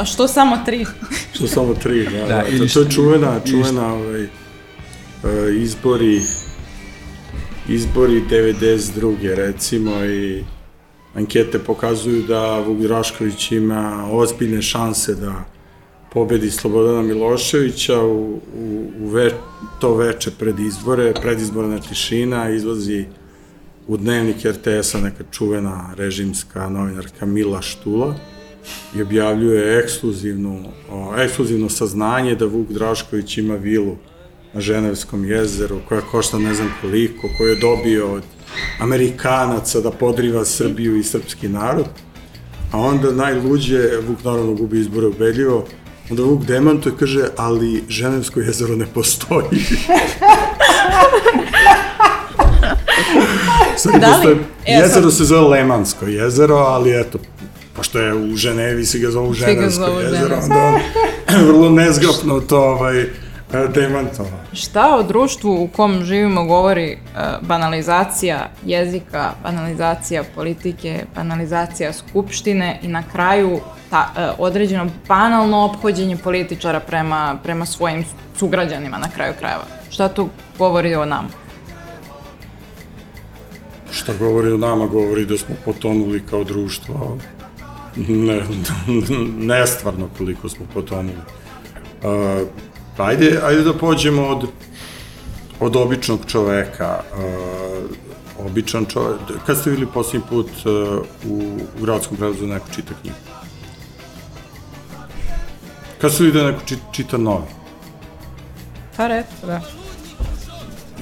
[0.00, 0.86] A što samo tri?
[1.32, 2.10] Što samo tri, da.
[2.10, 4.28] da, Da, to, ili to je čuvena, čuvena ovaj, e,
[5.56, 6.20] izbori
[7.68, 9.34] izbori 92.
[9.34, 10.44] recimo i
[11.14, 15.44] ankete pokazuju da Vuk Drašković ima ozbiljne šanse da
[16.12, 19.30] pobedi Slobodana Miloševića u, u, u ve,
[19.80, 23.04] to veče pred izbore, predizborna tišina, izlazi
[23.88, 28.14] u dnevnik RTS-a neka čuvena režimska novinarka Mila Štula
[28.96, 33.96] i objavljuje ekskluzivnu, o, ekskluzivno saznanje da Vuk Drašković ima vilu
[34.54, 38.22] na Ženevskom jezeru koja košta ne znam koliko, koju je dobio od
[38.80, 41.86] Amerikanaca da podriva Srbiju i srpski narod.
[42.72, 45.64] A onda najluđe, Vuk naravno gubi izbore ubedljivo,
[46.10, 49.46] onda Vuk demantuje, kaže, ali Ženevsko jezero ne postoji.
[53.76, 54.36] Sad, Da li- postoje-
[54.66, 57.18] e, jezero se zove Lemansko jezero, ali eto,
[57.72, 60.80] pošto je u Ženevi se ga ga Ženevsko jezero, onda on
[61.46, 63.06] vrlo nezgrapno to ovaj,
[63.74, 64.40] demantovao.
[64.52, 66.96] Šta o društvu u kom živimo govori e,
[67.40, 76.80] banalizacija jezika, banalizacija politike, banalizacija skupštine i na kraju ta, e, određeno banalno ophođenje političara
[76.80, 78.04] prema, prema svojim
[78.36, 79.64] sugrađanima na kraju krajeva.
[79.90, 81.28] Šta to govori o nama?
[83.90, 87.18] Šta govori o nama, govori da smo potonuli kao društvo.
[87.96, 88.42] Ne,
[89.54, 91.18] nestvarno koliko smo potonuli.
[92.02, 92.48] Uh,
[92.96, 94.48] ajde, ajde da pođemo od,
[95.60, 97.00] od običnog čoveka.
[97.16, 97.96] Uh,
[98.46, 103.16] običan čovek, kad ste videli posljednji put uh, u, u gradskom prevozu neko čita knjigu?
[106.00, 107.46] Kad ste videli da neko čita, čita novi?
[108.96, 109.60] Pa reto, da.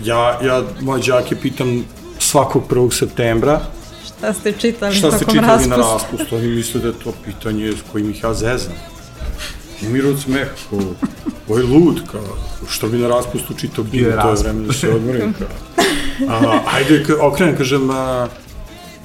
[0.05, 1.85] Ja, ja moje đake pitam
[2.19, 2.93] svakog 1.
[2.99, 3.61] septembra
[4.07, 5.93] Šta ste čitali Šta ste čitali na raspusta?
[5.93, 6.37] raspustu?
[6.37, 8.73] Oni misle da je to pitanje s kojim ih ja zezam.
[9.87, 10.81] Umiru od smeha, kao,
[11.49, 12.37] ovo je lud, kao,
[12.69, 15.49] što bi na raspustu čitao Bio je to je vreme da se odmorim, kao.
[16.29, 18.29] A, ajde, ka- okrenem, kažem, a,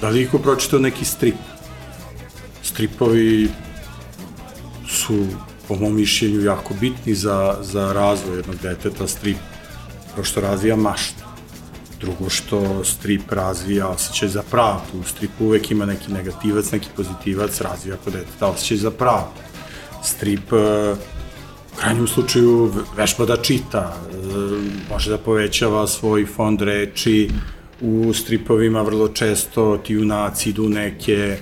[0.02, 1.36] da li iko pročitao neki strip?
[2.64, 3.50] Stripovi
[4.90, 5.26] su,
[5.68, 9.38] po mom mišljenju, jako bitni za, za razvoj jednog deteta, strip,
[10.16, 11.24] kao što razvija maštu.
[12.00, 15.00] Drugo što strip razvija osjećaj za pravdu.
[15.00, 19.47] U stripu uvek ima neki negativac, neki pozitivac, razvija kod deteta osjećaj za pravdu.
[20.04, 20.94] Strip e,
[21.74, 24.16] u krajnjem slučaju v- vežba da čita, e,
[24.90, 27.30] može da povećava svoj fond reči,
[27.82, 31.38] u stripovima vrlo često ti junaci idu neke e,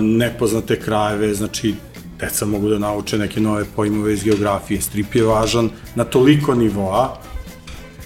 [0.00, 1.74] nepoznate krajeve, znači
[2.20, 4.80] deca mogu da nauče neke nove pojmove iz geografije.
[4.80, 7.18] Strip je važan na toliko nivoa,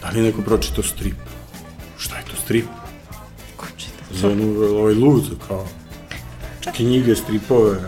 [0.02, 1.16] da li je neko pročitao strip?
[1.98, 2.66] Šta je to strip?
[3.56, 4.04] Ko čita?
[4.14, 5.66] Za onu, ovaj lud, kao
[6.76, 7.80] knjige, stripove.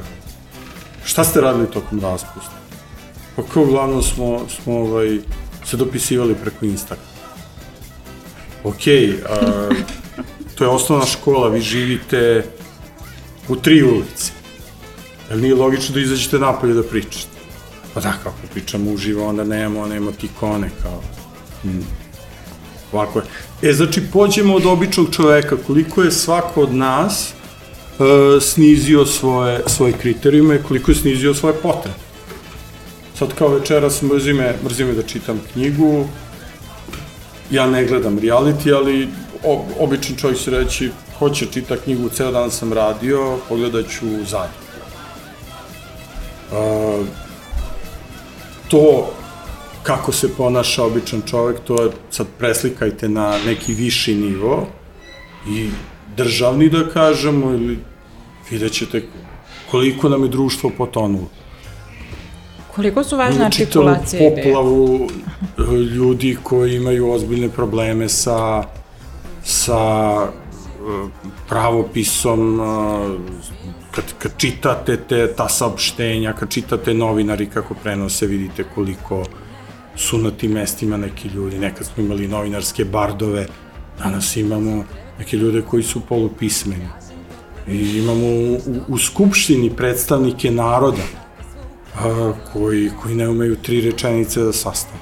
[1.06, 2.50] Šta ste radili tokom raspusta?
[3.36, 5.18] Pa kao uglavnom smo, smo ovaj,
[5.64, 7.10] se dopisivali preko Instagrama.
[8.64, 9.68] Okej, a,
[10.54, 12.44] to je osnovna škola, vi živite
[13.48, 14.32] u tri ulice.
[15.30, 17.36] Jel nije logično da izađete napolje da pričate?
[17.94, 21.02] Pa da, kako pričamo uživo, onda nemamo, nema tikone, kao...
[21.62, 21.86] Hmm.
[22.92, 23.24] Ovako je.
[23.70, 27.32] E, znači, pođemo od običnog čoveka, koliko je svako od nas
[28.40, 31.96] snizio svoje, svoje kriterijume, koliko je snizio svoje potrebe.
[33.18, 36.06] Sad kao večeras mrzi me, mrzi me da čitam knjigu,
[37.50, 39.08] ja ne gledam reality, ali
[39.78, 44.66] običan čovjek će reći, hoće čita knjigu, ceo dan sam radio, pogledat ću zadnju.
[46.52, 47.04] E,
[48.68, 49.12] to
[49.82, 54.66] kako se ponaša običan čovek, to je, sad preslikajte na neki viši nivo
[55.48, 55.70] i
[56.16, 57.78] državni da kažemo ili
[58.50, 59.02] vidjet ćete
[59.70, 61.28] koliko nam je društvo potonulo.
[62.74, 64.44] Koliko su važne čitavu artikulacije ideje?
[64.44, 65.08] poplavu
[65.58, 68.64] e, ljudi koji imaju ozbiljne probleme sa
[69.46, 70.28] sa e,
[71.48, 72.64] pravopisom, e,
[73.90, 79.22] kad, kad čitate te, ta saopštenja, kad čitate novinari kako prenose, vidite koliko
[79.96, 81.58] su na tim mestima neki ljudi.
[81.58, 83.46] Nekad smo imali novinarske bardove,
[83.98, 84.84] danas imamo
[85.18, 86.88] neke ljude koji su polupismeni.
[87.68, 88.58] I imamo u,
[88.88, 91.02] u Skupštini predstavnike naroda,
[91.98, 94.98] a, koji, koji ne umeju tri rečenice da sastave.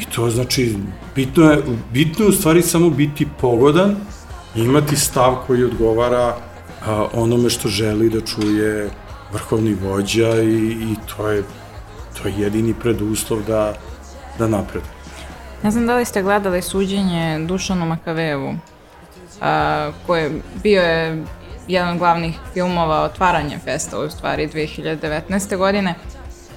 [0.00, 0.76] I to znači,
[1.14, 1.62] bitno je,
[1.92, 3.96] bitno je u stvari samo biti pogodan
[4.54, 6.36] i imati stav koji odgovara
[6.86, 8.90] a, onome što želi da čuje
[9.32, 11.42] vrhovni vođa i, i to je
[12.22, 13.74] to je jedini preduslov da,
[14.38, 14.86] da naprede.
[15.62, 18.54] Ne znam da li ste gledali suđenje Dušanu Makavevu,
[20.06, 20.30] koje
[20.62, 21.24] bio je
[21.68, 25.56] jedan od glavnih filmova otvaranje festa u stvari 2019.
[25.56, 25.94] godine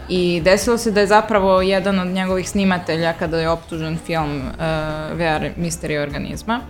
[0.09, 5.17] i desilo se da je zapravo jedan od njegovih snimatelja kada je optužen film uh,
[5.17, 6.61] VR Misteri organizma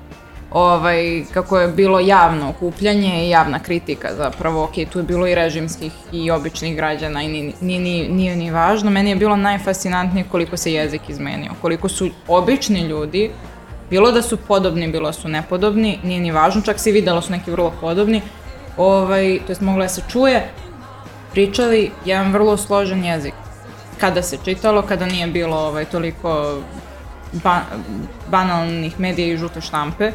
[0.56, 5.36] ovaj, kako je bilo javno okupljanje i javna kritika zapravo, ok, tu je bilo i
[5.36, 10.58] režimskih i običnih građana i nije, nije, nije ni važno, meni je bilo najfascinantnije koliko
[10.58, 13.32] se jezik izmenio, koliko su obični ljudi,
[13.90, 17.22] bilo da su podobni, bilo da su nepodobni, nije ni važno, čak se i videlo
[17.22, 18.22] su neki vrlo podobni,
[18.78, 20.50] ovaj, to jest mogla da se čuje,
[21.32, 23.34] pričali jedan vrlo složen jezik.
[24.00, 26.60] Kada se čitalo, kada nije bilo ovaj, toliko
[27.44, 27.62] ba,
[28.28, 30.12] banalnih medija i žute štampe,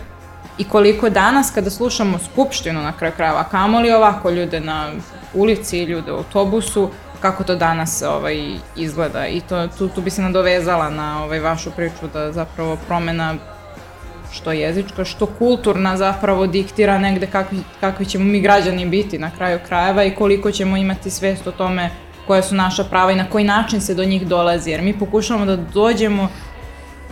[0.58, 4.90] i koliko danas kada slušamo skupštinu na kraju krajeva, kamoli ovako ljude na
[5.34, 6.90] ulici, ljude u autobusu,
[7.20, 9.26] kako to danas ovaj, izgleda.
[9.26, 13.34] I to, tu, tu bi se nadovezala na ovaj, vašu priču da zapravo promena
[14.32, 19.58] što jezička, što kulturna zapravo diktira negde kakvi, kakvi ćemo mi građani biti na kraju
[19.68, 21.90] krajeva i koliko ćemo imati svest o tome
[22.26, 25.46] koje su naša prava i na koji način se do njih dolazi, jer mi pokušavamo
[25.46, 26.28] da dođemo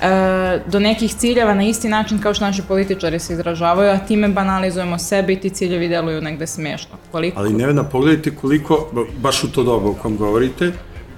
[0.02, 4.28] e, do nekih ciljeva na isti način kao što naši političari se izražavaju, a time
[4.28, 6.96] banalizujemo sebe i ti ciljevi deluju negde smešno.
[7.12, 7.40] Koliko...
[7.40, 10.72] Ali Nevena, pogledajte koliko, baš u to doba u kom govorite,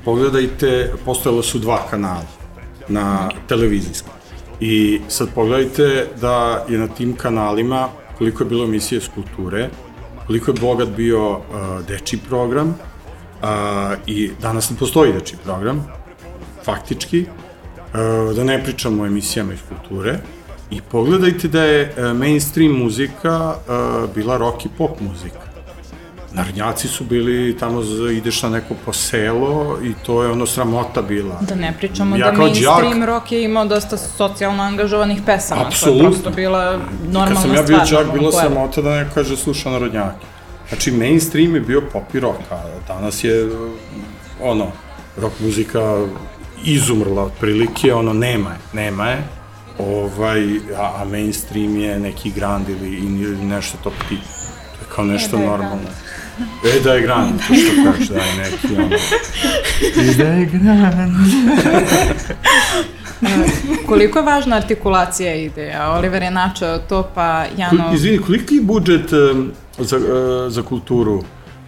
[0.05, 2.25] pogledajte, postojalo su dva kanala
[2.89, 4.20] na televizijskom.
[4.61, 7.89] I sad pogledajte da je na tim kanalima
[8.19, 9.69] koliko je bilo emisije s kulture,
[10.27, 11.41] koliko je bogat bio uh,
[11.89, 13.47] deči program uh,
[14.07, 15.87] i danas ne postoji deči program,
[16.65, 20.19] faktički, uh, da ne pričamo o emisijama iz kulture,
[20.71, 25.50] i pogledajte da je uh, mainstream muzika uh, bila rock i pop muzika.
[26.33, 31.41] Narodnjaci su bili tamo, ideš na neko poselo i to je ono sramota bila.
[31.41, 35.67] Da ne pričamo ja da mainstream džak, rock je imao dosta socijalno angažovanih pesama.
[35.67, 36.03] Apsolutno.
[36.03, 36.79] To je prosto bila
[37.13, 37.57] normalna stvar.
[37.57, 40.27] Kad sam ja bio džak, bilo sramota da neko kaže sluša narodnjake.
[40.69, 43.49] Znači, mainstream je bio pop i rock, a danas je,
[44.43, 44.67] ono,
[45.17, 46.07] rock muzika
[46.65, 49.23] izumrla otprilike, ono, nema je, nema je.
[49.79, 54.17] Ovaj, a, a mainstream je neki grand ili, ili nešto to ti.
[54.17, 55.89] To je kao nešto da normalno.
[56.65, 58.97] E da je gran, to što kažeš, da je neki ono...
[60.13, 61.17] I da je gran.
[63.89, 65.91] koliko je važna artikulacija ideja?
[65.91, 67.91] Oliver je načeo to, pa Jano...
[67.95, 70.05] Izvini, koliki je budžet um, za, uh,
[70.53, 71.23] za kulturu?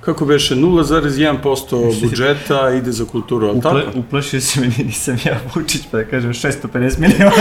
[0.05, 3.99] kako beše, 0,1% budžeta ide za kulturu, ali Uple, tako?
[3.99, 7.33] Uplašio se mi, nisam ja Vučić, pa da kažem 650 miliona.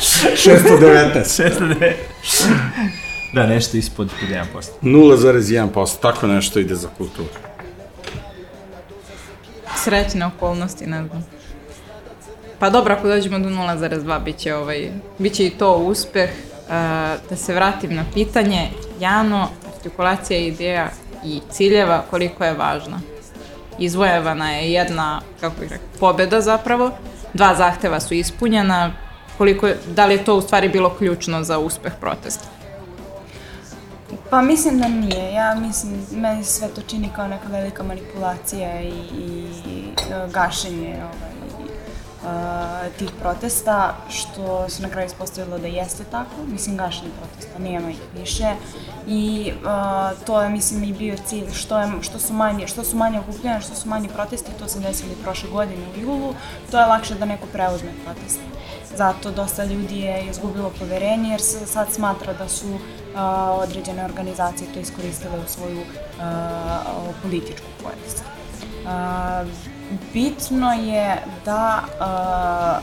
[0.00, 1.22] 619.
[1.24, 2.92] 619.
[3.32, 4.44] Da, nešto ispod 1%.
[4.82, 7.28] 0,1%, tako nešto ide za kulturu.
[9.76, 11.26] Srećne okolnosti, ne znam.
[12.58, 16.30] Pa dobro, ako dođemo do 0,2, bit će, ovaj, bit će i to uspeh.
[16.30, 16.68] Uh,
[17.30, 18.70] da se vratim na pitanje,
[19.00, 20.90] Jano, artikulacija ideja
[21.24, 23.00] i ciljeva koliko je važna.
[23.78, 26.90] Izvojevana je jedna, kako bih rekao, pobeda zapravo,
[27.32, 28.92] dva zahteva su ispunjena,
[29.38, 32.61] koliko je, da li je to u stvari bilo ključno za uspeh protesta?
[34.30, 35.32] Pa mislim da nije.
[35.32, 38.88] Ja mislim, meni sve to čini kao neka velika manipulacija i,
[39.18, 39.44] i
[40.10, 41.32] e, gašenje ovaj,
[42.22, 46.30] uh, tih protesta, što se na kraju ispostavilo da jeste tako.
[46.46, 48.54] Mislim, gašenje protesta, nema ih više.
[49.06, 52.96] I uh, to je, mislim, i bio cilj, što, je, što su manje, što su
[52.96, 56.34] manje okupljene, što su manje protesti, to se desili prošle godine u julu,
[56.70, 58.42] to je lakše da neko preuzme proteste.
[58.96, 62.78] Zato dosta ljudi je izgubilo poverenje jer se sad smatra da su
[63.16, 65.80] a, određene organizacije to iskoristile u svoju
[66.20, 66.78] a,
[67.22, 68.22] političku korist.
[68.86, 69.44] A,
[70.12, 72.80] bitno je da a,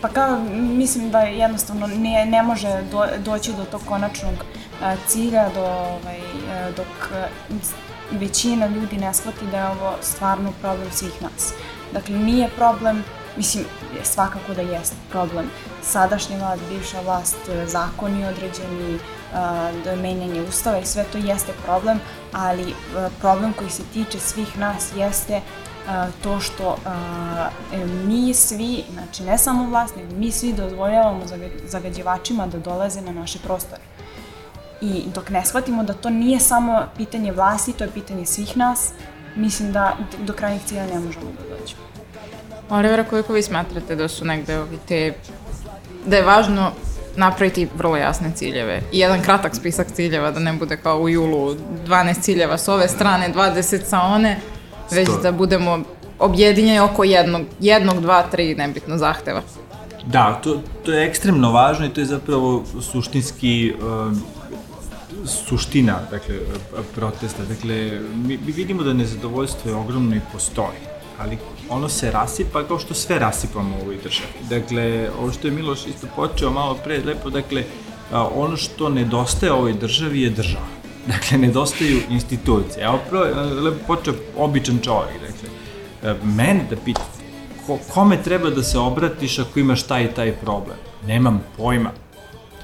[0.00, 4.34] pa kao mislim da jednostavno ne, ne može do, doći do tog konačnog
[5.06, 6.20] cilja do ovaj,
[6.76, 7.12] dok
[8.10, 11.52] većina ljudi ne shvati da je ovo stvarno problem svih nas.
[11.92, 13.04] Dakle, nije problem
[13.36, 13.64] Mislim,
[14.02, 15.50] svakako da jeste problem.
[15.82, 18.98] Sadašnja vlast, bivša vlast, zakoni određeni,
[19.84, 22.00] da menjanje ustava i sve to jeste problem,
[22.32, 22.74] ali
[23.20, 25.40] problem koji se tiče svih nas jeste
[26.22, 26.76] to što
[28.04, 31.24] mi svi, znači ne samo vlast, nego mi svi dozvoljavamo
[31.64, 33.82] zagađivačima da dolaze na naše prostore.
[34.80, 38.92] I dok ne shvatimo da to nije samo pitanje vlasti, to je pitanje svih nas,
[39.36, 41.82] mislim da do krajnjih cilja ne možemo da dođemo.
[42.70, 45.14] Olivera, koliko vi smatrate da su negde ovi te,
[46.06, 46.72] da je važno
[47.16, 48.82] napraviti vrlo jasne ciljeve.
[48.92, 51.54] I jedan kratak spisak ciljeva, da ne bude kao u julu
[51.86, 54.38] 12 ciljeva s ove strane, 20 sa one,
[54.90, 55.20] već Sto.
[55.20, 55.78] da budemo
[56.18, 59.42] objedinjeni oko jednog, jednog, dva, tri, nebitno, zahteva.
[60.06, 64.22] Da, to, to je ekstremno važno i to je zapravo suštinski um,
[65.26, 66.34] suština dakle,
[66.94, 67.42] protesta.
[67.48, 70.78] Dakle, mi, mi vidimo da nezadovoljstvo je ogromno i postoji,
[71.18, 71.38] ali
[71.70, 74.28] ono se rasipa kao što sve rasipamo u ovoj državi.
[74.50, 77.64] Dakle, ovo što je Miloš isto počeo malo pre, lepo, dakle,
[78.34, 80.66] ono što nedostaje ovoj državi je država.
[81.12, 82.84] Dakle, nedostaju institucije.
[82.84, 83.24] Evo, prvo,
[83.62, 85.48] lepo počeo običan čovjek, dakle,
[86.24, 87.06] mene da pita,
[87.66, 90.76] ko, kome treba da se obratiš ako imaš taj i taj problem?
[91.06, 91.90] Nemam pojma.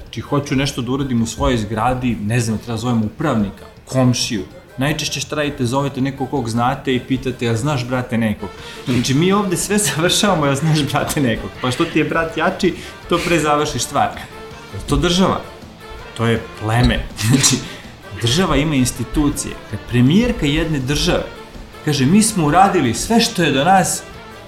[0.01, 4.43] Znači, hoću nešto da uradim u svojoj zgradi, ne znam, treba zovem upravnika, komšiju.
[4.77, 8.49] Najčešće šta radite, zovete nekog kog znate i pitate, ja znaš brate nekog?
[8.85, 11.49] Znači, mi ovde sve završavamo, ja znaš brate nekog.
[11.61, 12.73] Pa što ti je brat jači,
[13.09, 14.09] to pre završiš stvar.
[14.89, 15.41] To država?
[16.17, 16.99] To je pleme.
[17.27, 17.55] Znači,
[18.21, 19.53] država ima institucije.
[19.71, 21.23] Kad premijerka jedne države
[21.85, 24.03] kaže, mi smo uradili sve što je do nas,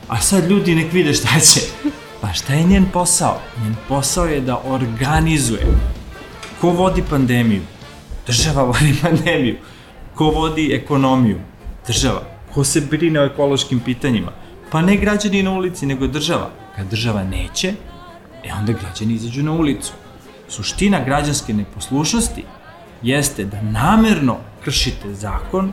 [0.07, 1.59] a sad ljudi nek vide šta će.
[2.21, 3.39] Pa šta je njen posao?
[3.63, 5.65] Njen posao je da organizuje.
[6.61, 7.61] Ko vodi pandemiju?
[8.27, 9.57] Država vodi pandemiju.
[10.20, 11.38] Ko vodi ekonomiju?
[11.88, 12.22] Država.
[12.53, 14.32] Ko se brine o ekološkim pitanjima?
[14.72, 16.49] Pa ne građani na ulici, nego država.
[16.76, 17.74] Kad država neće,
[18.43, 19.93] e onda građani izađu na ulicu.
[20.47, 22.43] Suština građanske neposlušnosti
[23.01, 25.72] jeste da namerno kršite zakon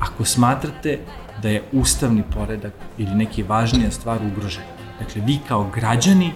[0.00, 0.98] ako smatrate
[1.42, 4.64] da je ustavni poredak ili neki važnija stvar ugrožen.
[4.98, 6.32] Dakle, vi kao građani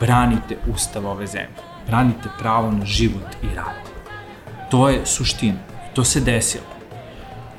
[0.00, 1.66] branite ustav ove zemlje.
[1.86, 3.90] Branite pravo na život i rad.
[4.70, 5.70] To je suština.
[5.94, 6.64] To se desilo.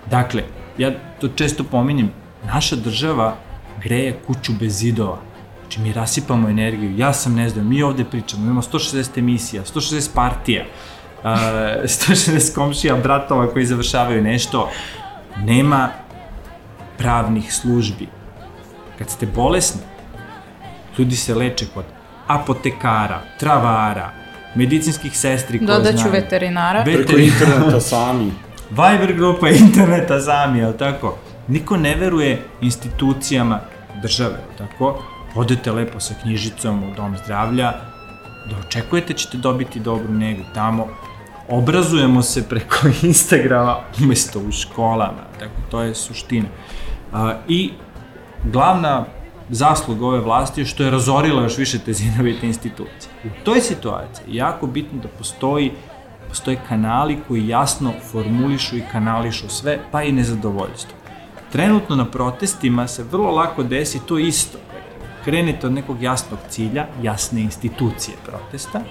[0.09, 0.43] Dakle,
[0.77, 2.11] ja to često pominjem,
[2.45, 3.35] naša država
[3.83, 5.17] greje kuću bez zidova.
[5.61, 6.97] Znači, mi rasipamo energiju.
[6.97, 10.65] Ja sam, ne znam, mi ovde pričamo, imamo 160 emisija, 160 partija,
[11.23, 14.69] uh, 160 komšija, bratova koji završavaju nešto.
[15.37, 15.89] Nema
[16.97, 18.07] pravnih službi.
[18.97, 19.81] Kad ste bolesni,
[20.97, 21.85] ljudi se leče kod
[22.27, 24.20] apotekara, travara,
[24.55, 26.11] medicinskih sestri koje Dodaću znaju.
[26.13, 26.79] veterinara.
[26.79, 28.31] Ve- Preko interneta sami.
[28.69, 31.17] Viber grupa interneta sami, jel tako?
[31.47, 33.59] Niko ne veruje institucijama
[34.01, 35.03] države, tako?
[35.35, 37.71] Odete lepo sa knjižicom u dom zdravlja,
[38.45, 40.87] da očekujete ćete dobiti dobru negu tamo,
[41.49, 46.47] obrazujemo se preko Instagrama umesto u školama, tako to je suština.
[47.13, 47.71] A, I
[48.43, 49.05] glavna
[49.49, 53.10] zasluga ove vlasti je što je razorila još više te zinovite institucije.
[53.23, 55.71] U toj situaciji je jako bitno da postoji
[56.31, 60.97] postoje kanali koji jasno formulišu i kanališu sve, pa i nezadovoljstvo.
[61.51, 64.57] Trenutno na protestima se vrlo lako desi to isto.
[65.25, 68.81] Krenete od nekog jasnog cilja, jasne institucije protesta,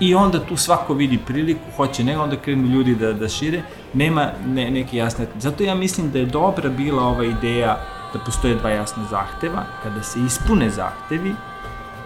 [0.00, 3.62] i onda tu svako vidi priliku, hoće nego, onda krenu ljudi da, da šire,
[3.94, 5.26] nema ne, neke jasne...
[5.38, 7.78] Zato ja mislim da je dobra bila ova ideja
[8.12, 11.34] da postoje dva jasna zahteva, kada se ispune zahtevi,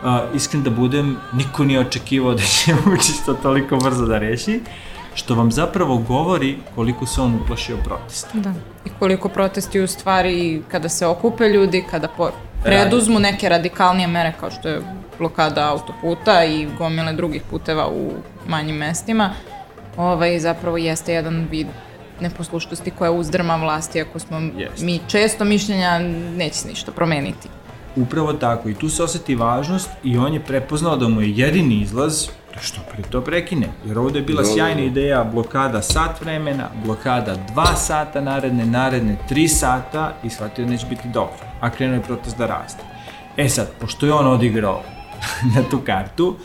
[0.05, 4.61] Uh, iskren da budem, niko nije očekivao da će Vučić to toliko brzo da reši,
[5.14, 8.28] što vam zapravo govori koliko se on uplašio protesta.
[8.34, 8.52] Da.
[8.84, 12.30] I koliko protesti u stvari, kada se okupe ljudi, kada po,
[12.64, 14.82] preduzmu neke radikalnije mere kao što je
[15.18, 18.12] blokada autoputa i gomile drugih puteva u
[18.48, 19.30] manjim mestima,
[19.96, 21.66] ovaj, zapravo jeste jedan vid
[22.20, 24.84] neposlušnosti koja uzdrma vlasti ako smo Jeste.
[24.84, 25.98] mi često mišljenja
[26.36, 27.48] neće se ništa promeniti.
[27.97, 31.80] Upravo tako, i tu se oseti važnost i on je prepoznao da mu je jedini
[31.80, 33.68] izlaz da što pre to prekine.
[33.86, 34.86] Jer ovde je bila Da, da, sjajna da.
[34.86, 40.86] ideja blokada sat vremena, blokada dva sata naredne, naredne tri sata i shvatio da neće
[40.86, 41.38] biti dobro.
[41.61, 42.82] A krenuo je protest da raste.
[43.36, 44.82] E sad, pošto je on odigrao
[45.55, 46.36] na tu kartu,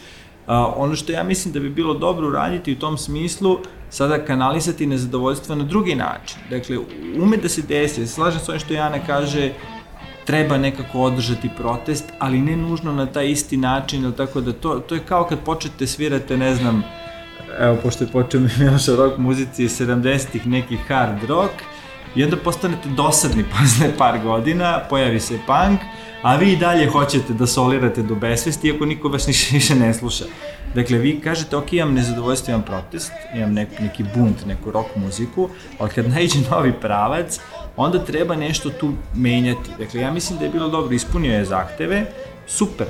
[0.47, 3.57] a, ono što ja mislim da bi bilo dobro uraditi u tom smislu,
[3.89, 6.37] sada kanalisati nezadovoljstvo na drugi način.
[6.49, 6.77] Dakle,
[7.21, 9.51] ume da se desi, slažem s ovim što Jana kaže,
[10.29, 14.79] treba nekako održati protest, ali ne nužno na taj isti način, ili tako da to,
[14.79, 16.83] to je kao kad počete svirate, ne znam,
[17.59, 21.53] evo, pošto je počeo Miloša rock muzici iz 70-ih, neki hard rock,
[22.15, 25.79] i onda postanete dosadni posle par godina, pojavi se punk,
[26.21, 30.25] a vi i dalje hoćete da solirate do besvesti, iako niko vas više ne sluša.
[30.75, 35.49] Dakle, vi kažete, ok, imam nezadovoljstvo, imam protest, imam nek, neki bunt, neku rock muziku,
[35.79, 37.39] ali kad najđe novi pravac,
[37.77, 39.69] onda treba nešto tu menjati.
[39.79, 42.05] Dakle, ja mislim da je bilo dobro, ispunio je zahteve,
[42.47, 42.87] super.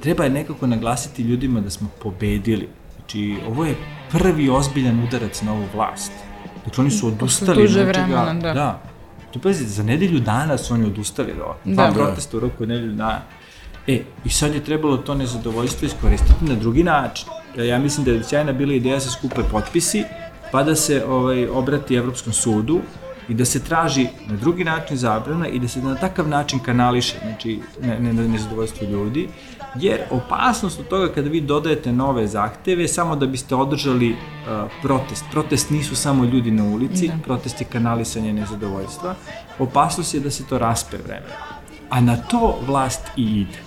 [0.00, 2.68] Treba je nekako naglasiti ljudima da smo pobedili.
[2.96, 3.74] Znači, ovo je
[4.10, 6.12] prvi ozbiljan udarac na ovu vlast.
[6.64, 7.62] Dakle, oni su odustali.
[7.62, 8.52] duže od vremena, da.
[8.54, 8.82] Da.
[9.30, 11.58] Tu pazi, za nedelju dana su oni odustali do ovoga.
[11.64, 11.92] Dva Da.
[11.92, 13.20] protesta u roku od nedelju dana.
[13.90, 17.28] E, i sad je trebalo to nezadovoljstvo iskoristiti na drugi način.
[17.56, 20.04] Ja, ja mislim da je sjajna bila ideja da se skupe potpisi,
[20.52, 22.80] pa da se ovaj, obrati Evropskom sudu
[23.28, 27.16] i da se traži na drugi način zabrana i da se na takav način kanališe
[27.22, 29.28] znači, ne, ne, nezadovoljstvo ljudi,
[29.74, 35.24] jer opasnost od toga kada vi dodajete nove zahteve samo da biste održali uh, protest.
[35.30, 37.14] Protest nisu samo ljudi na ulici, da.
[37.24, 39.14] protest je kanalisanje nezadovoljstva.
[39.58, 41.59] Opasnost je da se to raspe vremena.
[41.90, 43.58] A na to vlast i ide.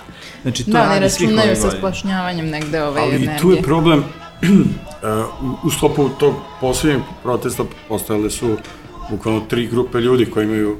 [0.42, 3.30] znači, to da, ne računaju sa splašnjavanjem negde ove Ali energije.
[3.30, 4.04] Ali tu je problem,
[5.64, 8.56] u sklopu tog poslednjeg protesta postojale su
[9.10, 10.76] bukvalno tri grupe ljudi koji imaju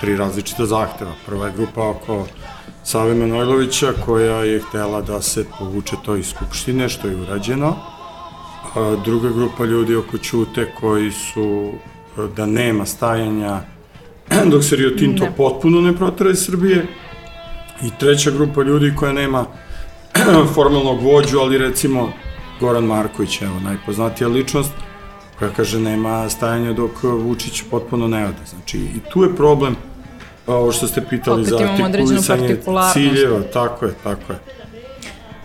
[0.00, 1.12] tri različita zahteva.
[1.26, 2.26] Prva je grupa oko
[2.84, 7.76] Save Manojlovića koja je htela da se povuče to iz Skupštine, što je urađeno.
[8.74, 11.72] A druga grupa ljudi oko Ćute koji su
[12.36, 13.60] da nema stajanja
[14.50, 15.32] dok se Rio Tinto ne.
[15.36, 16.86] potpuno ne protara iz Srbije.
[17.82, 19.46] I treća grupa ljudi koja nema
[20.54, 22.12] formalnog vođu, ali recimo
[22.60, 24.70] Goran Marković, evo, najpoznatija ličnost,
[25.38, 28.46] koja kaže nema stajanja dok Vučić potpuno ne ode.
[28.50, 29.76] Znači, i tu je problem
[30.46, 32.58] ovo što ste pitali Opet za artikulisanje
[32.92, 34.38] ciljeva, tako je, tako je.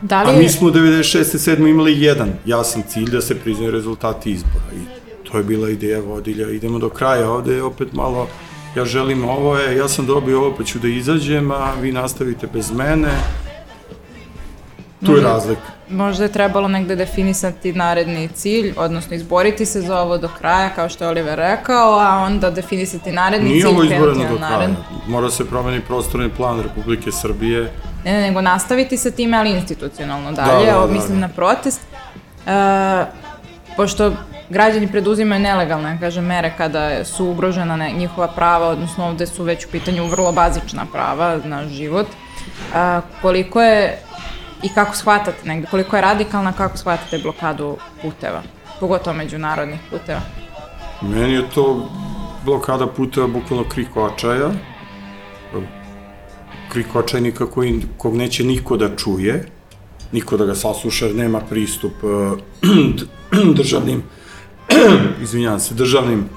[0.01, 1.55] Da li A mi smo u 96.
[1.57, 1.69] 7.
[1.69, 6.49] imali jedan jasan cilj da se priznaju rezultati izbora i to je bila ideja vodilja.
[6.49, 8.27] Idemo do kraja, ovde je opet malo
[8.75, 12.47] ja želim ovo je, ja sam dobio ovo pa ću da izađem, a vi nastavite
[12.47, 13.09] bez mene.
[15.05, 15.61] Tu je razlika.
[15.89, 20.89] Možda je trebalo negde definisati naredni cilj, odnosno izboriti se za ovo do kraja, kao
[20.89, 23.71] što je Oliver rekao, a onda definisati naredni Nije cilj.
[23.71, 24.57] Nije ovo izboreno do kraja.
[24.57, 24.69] Nared...
[25.07, 27.71] Mora se promeni prostorni plan Republike Srbije.
[28.05, 30.65] Ne, ne, nego nastaviti sa time, ali institucionalno dalje.
[30.65, 31.27] Da, da, da, mislim da.
[31.27, 31.81] na protest.
[32.47, 33.05] E,
[33.75, 34.13] pošto
[34.51, 39.69] građani preduzimaju nelegalne, kažem, mere kada su ugrožena njihova prava, odnosno ovde su već u
[39.69, 42.07] pitanju vrlo bazična prava na život.
[42.73, 43.99] A, koliko je
[44.63, 48.41] i kako shvatate negde, koliko je radikalna, kako shvatate blokadu puteva,
[48.79, 50.21] pogotovo međunarodnih puteva?
[51.01, 51.89] Meni je to
[52.45, 54.49] blokada puteva bukvalno krik očaja,
[56.69, 57.63] krik očaja nikako
[57.97, 59.45] kog neće niko da čuje,
[60.11, 61.93] niko da ga sasluša, nema pristup
[63.57, 64.03] državnim
[65.23, 66.29] izvinjavam se, državnim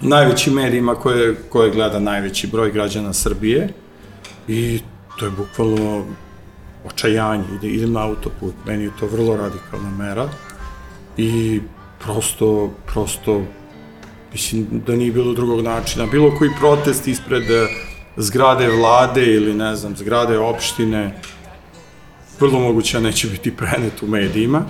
[0.00, 3.68] najvećim medijima koje, koje gleda najveći broj građana Srbije
[4.48, 4.80] i
[5.18, 6.04] to je bukvalno
[6.84, 10.28] očajanje, ide, idem na autoput, meni je to vrlo radikalna mera
[11.16, 11.60] i
[12.04, 13.42] prosto, prosto,
[14.32, 16.06] mislim da nije bilo drugog načina.
[16.06, 17.42] Bilo koji protest ispred
[18.16, 21.20] zgrade vlade ili ne znam, zgrade opštine,
[22.40, 24.62] vrlo moguće neće biti prenet u medijima,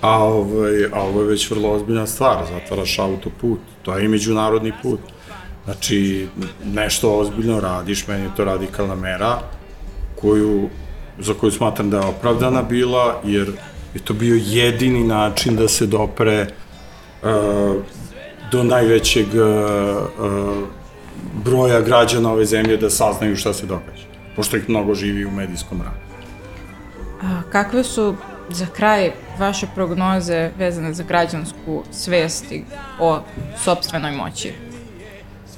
[0.00, 4.72] a, ovaj, a ovo je već vrlo ozbiljna stvar, zatvaraš autoput, to je i međunarodni
[4.82, 5.00] put.
[5.64, 6.28] Znači,
[6.64, 9.38] nešto ozbiljno radiš, meni je to radikalna mera,
[10.20, 10.68] koju
[11.18, 13.52] za koju smatram da je opravdana bila, jer
[13.94, 16.46] je to bio jedini način da se dopre
[17.22, 17.76] uh,
[18.52, 20.68] do najvećeg uh,
[21.44, 25.82] broja građana ove zemlje da saznaju šta se događa, pošto ih mnogo živi u medijskom
[25.82, 26.08] radu.
[27.22, 28.14] A, kakve su
[28.48, 32.64] za kraj vaše prognoze vezane za građansku svesti
[33.00, 33.20] o
[33.56, 34.52] sobstvenoj moći?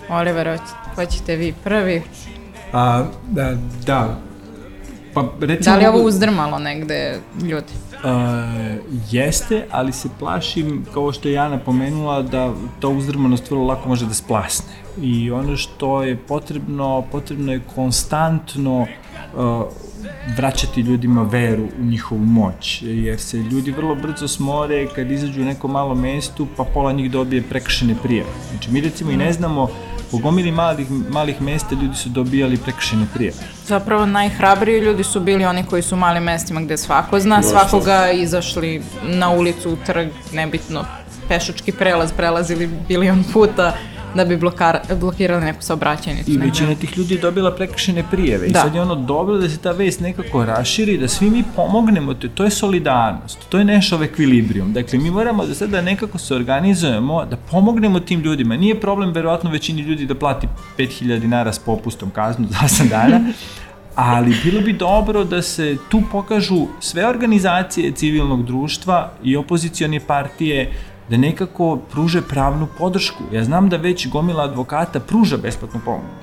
[0.09, 0.59] Oliver,
[0.95, 2.03] hoćete vi prvi?
[2.72, 3.57] A, da,
[3.87, 4.20] da,
[5.14, 7.72] Pa, recimo, da li je ovo uzdrmalo negde ljudi?
[7.93, 8.11] Uh,
[9.11, 14.07] jeste, ali se plašim, kao što je Jana pomenula, da ta uzdrmanost vrlo lako može
[14.07, 14.72] da splasne.
[15.03, 19.62] I ono što je potrebno, potrebno je konstantno uh,
[20.36, 25.44] vraćati ljudima veru u njihovu moć, jer se ljudi vrlo brzo smore kad izađu u
[25.44, 28.28] neko malo mestu, pa pola njih dobije prekršene prijeve.
[28.50, 29.68] Znači, mi recimo i ne znamo
[30.11, 33.36] Po gomili malih, malih mesta ljudi su dobijali prekršene prijeve.
[33.66, 38.11] Zapravo najhrabriji ljudi su bili oni koji su u malim mestima gde svako zna, svakoga
[38.11, 40.84] izašli na ulicu, u trg, nebitno,
[41.28, 43.76] pešački prelaz prelazili bilion puta
[44.14, 46.30] da bi blokar, blokirali neku saobraćajnicu.
[46.30, 48.48] I većina tih ljudi je dobila prekršene prijeve.
[48.48, 48.58] Da.
[48.58, 52.14] I sad je ono dobro da se ta vest nekako raširi, da svi mi pomognemo,
[52.14, 54.72] to, to je solidarnost, to je nešto ekvilibrijum.
[54.72, 58.56] Dakle, mi moramo da sada nekako se organizujemo, da pomognemo tim ljudima.
[58.56, 60.48] Nije problem, verovatno, većini ljudi da plati
[60.78, 63.20] 5000 dinara s popustom kaznu za 8 dana,
[63.94, 70.72] ali bilo bi dobro da se tu pokažu sve organizacije civilnog društva i opozicione partije
[71.11, 73.24] da nekako pruže pravnu podršku.
[73.32, 75.80] Ja znam da već gomila advokata pruža besplatnu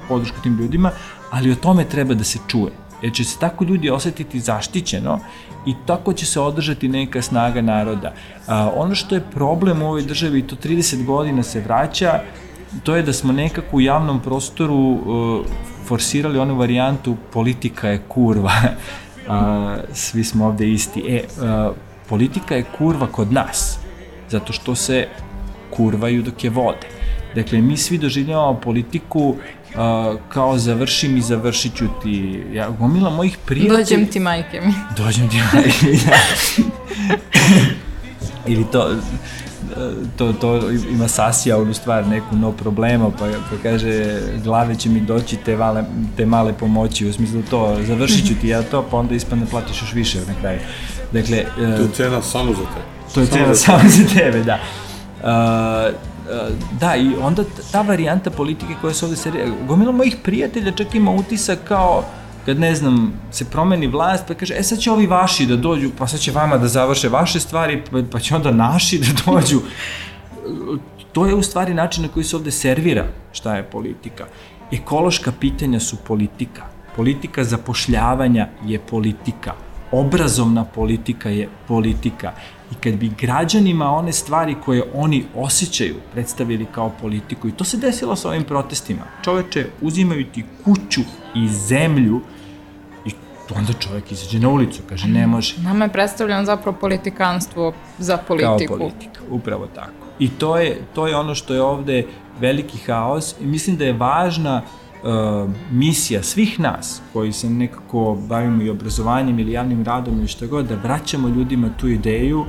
[0.07, 0.91] podršku tim ljudima,
[1.31, 2.71] ali o tome treba da se čuje.
[3.01, 5.19] Jer će se tako ljudi osetiti zaštićeno
[5.65, 8.13] i tako će se održati neka snaga naroda.
[8.47, 12.21] A, ono što je problem u ovoj državi, to 30 godina se vraća,
[12.83, 15.45] to je da smo nekako u javnom prostoru uh,
[15.85, 18.51] forsirali onu varijantu politika je kurva,
[19.29, 21.03] a, svi smo ovde isti.
[21.07, 21.71] E, a,
[22.09, 23.79] politika je kurva kod nas,
[24.30, 25.07] zato što se
[25.69, 26.88] kurvaju dok je vode.
[27.36, 29.36] Dakle, mi svi doživljavamo politiku uh,
[30.30, 32.43] kao završim i završit ću ti.
[32.53, 33.78] Ja, gomila mojih prijatelja...
[33.78, 34.73] Dođem ti majke mi.
[35.03, 36.17] Dođem ti majke mi, da.
[38.51, 38.89] Ili to,
[40.17, 40.61] to, to
[40.91, 45.55] ima sasija onu stvar, neku no problema, pa, pa kaže glave će mi doći te,
[45.55, 45.84] vale,
[46.17, 49.82] te male pomoći, u smislu to, završit ću ti ja to, pa onda ispadne platiš
[49.82, 50.59] još više na kraju.
[51.13, 52.96] Dakle, To je cena samo za tebe.
[53.14, 54.60] To je cena samo za tebe, da.
[55.22, 55.95] Uh,
[56.80, 61.12] da, i onda ta varijanta politike koja se ovde serija, gomila mojih prijatelja čak ima
[61.12, 62.03] utisak kao
[62.47, 65.89] kad ne znam, se promeni vlast, pa kaže, e sad će ovi vaši da dođu,
[65.97, 69.62] pa sad će vama da završe vaše stvari, pa, pa će onda naši da dođu.
[71.12, 74.26] To je u stvari način na koji se ovde servira šta je politika.
[74.72, 76.64] Ekološka pitanja su politika.
[76.95, 79.53] Politika zapošljavanja je politika.
[79.91, 82.32] Obrazovna politika je politika.
[82.72, 87.78] I kad bi građanima one stvari koje oni osjećaju predstavili kao politiku, i to se
[87.78, 91.01] desilo sa ovim protestima, čoveče, uzimaju ti kuću
[91.36, 92.22] i zemlju
[93.05, 93.11] i
[93.55, 95.55] onda čovek izađe na ulicu, kaže ne može.
[95.61, 98.68] Nama je predstavljeno zapravo politikanstvo za politiku.
[98.68, 100.07] Kao politika, upravo tako.
[100.20, 102.05] I to je, to je ono što je ovde
[102.39, 104.86] veliki haos i mislim da je važna uh,
[105.71, 110.65] misija svih nas koji se nekako bavimo i obrazovanjem ili javnim radom ili što god,
[110.65, 112.45] da vraćamo ljudima tu ideju.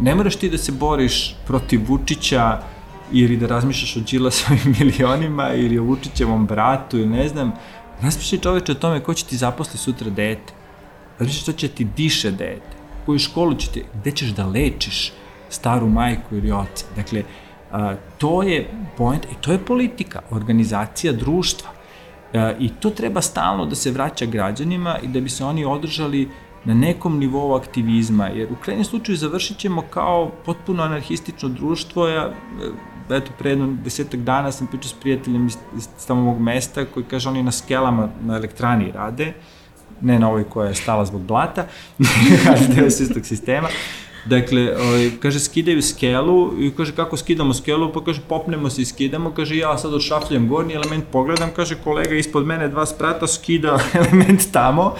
[0.00, 2.62] Ne moraš ti da se boriš protiv Vučića
[3.12, 7.52] ili da razmišljaš o Đilasovim milionima ili o Vučićevom bratu ili ne znam.
[8.02, 10.52] Razmišljaj čoveče o tome ko će ti zaposli sutra dete.
[11.18, 12.76] Razmišljaj što će ti diše dete.
[13.06, 15.12] Koju školu će ti, gde ćeš da lečiš
[15.48, 16.86] staru majku ili oca.
[16.96, 17.22] Dakle,
[17.72, 21.70] a, to je point, i to je politika, organizacija društva.
[22.34, 26.28] A, I to treba stalno da se vraća građanima i da bi se oni održali
[26.64, 32.30] na nekom nivou aktivizma, jer u krajnjem slučaju završit ćemo kao potpuno anarhistično društvo, ja
[33.10, 37.06] eto, pre jedno desetak dana sam pričao s prijateljem iz, iz tamo mog mesta, koji
[37.06, 39.32] kaže oni na skelama na elektrani rade,
[40.00, 41.66] ne na ovoj koja je stala zbog blata,
[42.76, 43.68] deo se istog sistema,
[44.24, 47.92] Dakle, ovaj, kaže, skidaju skelu i kaže, kako skidamo skelu?
[47.92, 49.30] Pa kaže, popnemo se i skidamo.
[49.30, 54.52] Kaže, ja sad odšafljam gornji element, pogledam, kaže, kolega ispod mene dva sprata skida element
[54.52, 54.94] tamo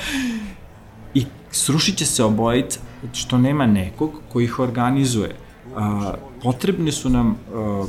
[1.14, 2.80] i srušit će se obojica,
[3.12, 5.36] što nema nekog koji ih organizuje.
[5.76, 7.84] A, potrebne su nam a,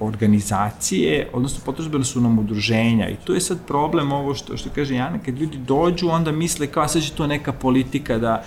[0.00, 4.94] organizacije, odnosno potrebne su nam udruženja i tu je sad problem ovo što, što kaže
[4.94, 8.44] Jana, kad ljudi dođu onda misle kao sad će to neka politika da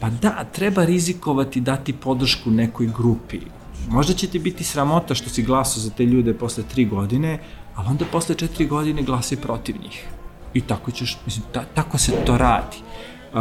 [0.00, 3.40] Pa da, treba rizikovati dati podršku nekoj grupi.
[3.88, 7.38] Možda će ti biti sramota što si glasao za te ljude posle tri godine,
[7.74, 10.04] ali onda posle četiri godine glasi protiv njih.
[10.54, 12.76] I tako ćeš, mislim, ta, tako se to radi.
[13.32, 13.38] Uh,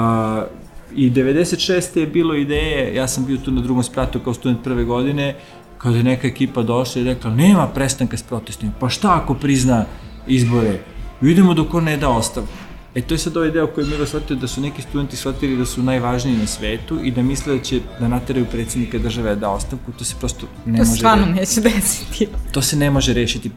[0.96, 1.98] I 96.
[1.98, 5.36] je bilo ideje, ja sam bio tu na drugom spratu kao student prve godine,
[5.78, 9.86] kada je neka ekipa došla i rekla, nema prestanka s protestima, pa šta ako prizna
[10.28, 10.80] izbore?
[11.22, 12.67] Idemo dok on ne da ostavku.
[12.96, 15.58] E to je sad ovaj deo koji je Milo shvatio da su neki studenti shvatili
[15.58, 19.50] da su najvažniji na svetu i da misle da će da nateraju predsednika države da
[19.50, 20.92] ostavku, to se prosto ne to može...
[20.92, 22.28] To stvarno neće desiti.
[22.52, 23.52] To se ne može rešiti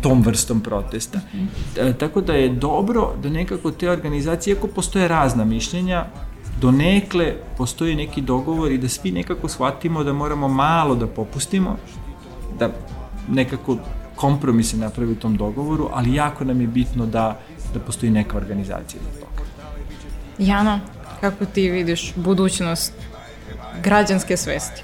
[0.00, 1.18] tom vrstom protesta.
[1.18, 1.90] Mm -hmm.
[1.90, 6.06] e, tako da je dobro da nekako te organizacije, iako postoje razna mišljenja,
[6.60, 11.76] donekle postoji neki dogovor i da svi nekako shvatimo da moramo malo da popustimo,
[12.58, 12.70] da
[13.28, 13.76] nekako
[14.16, 17.40] kompromise napravi u tom dogovoru, ali jako nam je bitno da
[17.74, 19.42] da postoji neka organizacija za toga.
[20.38, 20.80] Jana,
[21.20, 22.92] kako ti vidiš budućnost
[23.82, 24.82] građanske svesti?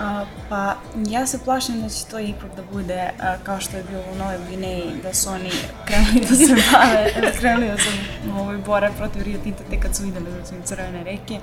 [0.00, 0.76] A, pa
[1.08, 4.18] ja se plašim da će to ipak da bude a, kao što je bilo u
[4.18, 5.50] Novoj Gvineji, da su oni
[5.84, 7.88] krenuli da se bave, krenuli da se
[8.34, 11.38] ovaj, bore protiv Rio Tinta te kad su videli da su im crvene reke.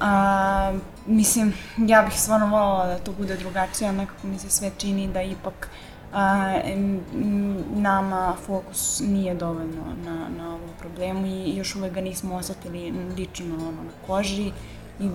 [0.00, 0.72] A,
[1.06, 5.08] mislim, ja bih stvarno voljela da to bude drugačije, ali nekako mi se sve čini
[5.08, 5.93] da ipak a,
[7.74, 13.54] nama fokus nije dovoljno na, na ovom problemu i još uvek ga nismo osetili lično
[13.54, 14.52] ono, na koži
[15.00, 15.08] i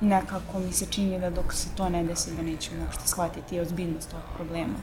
[0.00, 4.10] nekako mi se čini da dok se to ne desi da nećemo uopšte shvatiti ozbiljnost
[4.10, 4.74] tog problema.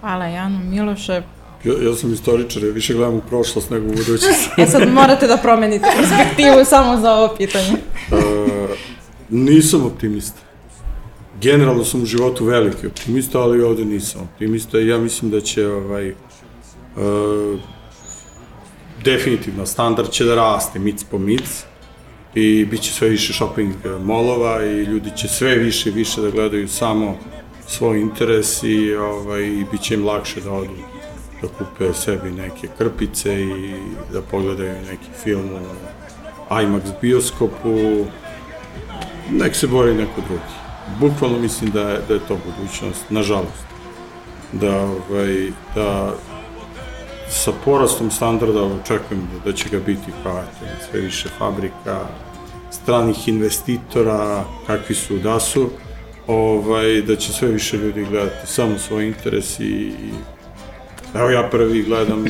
[0.00, 0.58] Hvala Janu.
[0.58, 1.22] Miloše,
[1.64, 4.50] Ja, ja sam istoričar, ja više gledam u prošlost nego u budućnost.
[4.58, 7.72] e sad morate da promenite perspektivu samo za ovo pitanje.
[7.72, 8.18] Uh,
[9.46, 10.40] nisam optimista.
[11.40, 15.66] Generalno sam u životu veliki optimista, ali ovde nisam optimista i ja mislim da će
[15.68, 17.60] ovaj, uh,
[19.04, 21.64] definitivno standard će da raste mic po mic
[22.34, 23.74] i bit će sve više shopping
[24.04, 27.18] molova i ljudi će sve više i više da gledaju samo
[27.66, 30.76] svoj interes i, ovaj, i bit će im lakše da odu
[31.42, 33.74] da kupe sebi neke krpice i
[34.12, 38.04] da pogledaju neki film u IMAX bioskopu,
[39.30, 40.59] nek se bori neko drugi.
[40.98, 43.64] Bukvalno mislim da je, da je to budućnost, nažalost.
[44.52, 46.14] Da, ovaj, da
[47.28, 50.42] sa porastom standarda očekujem da, da će ga biti eto,
[50.90, 52.06] sve više fabrika,
[52.70, 55.70] stranih investitora, kakvi su da su,
[56.26, 60.12] ovaj, da će sve više ljudi gledati samo svoj interes i, i
[61.14, 62.24] evo ja prvi gledam,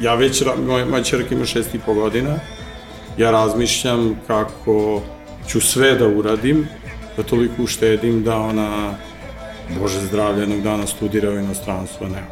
[0.00, 2.34] ja već, moja, moja čerka ima šest i po godina,
[3.18, 5.02] ja razmišljam kako
[5.48, 6.68] ću sve da uradim,
[7.16, 8.94] da toliko uštedim da ona,
[9.80, 12.22] Bože zdravlje, jednog dana studira u inostranstvu, ne.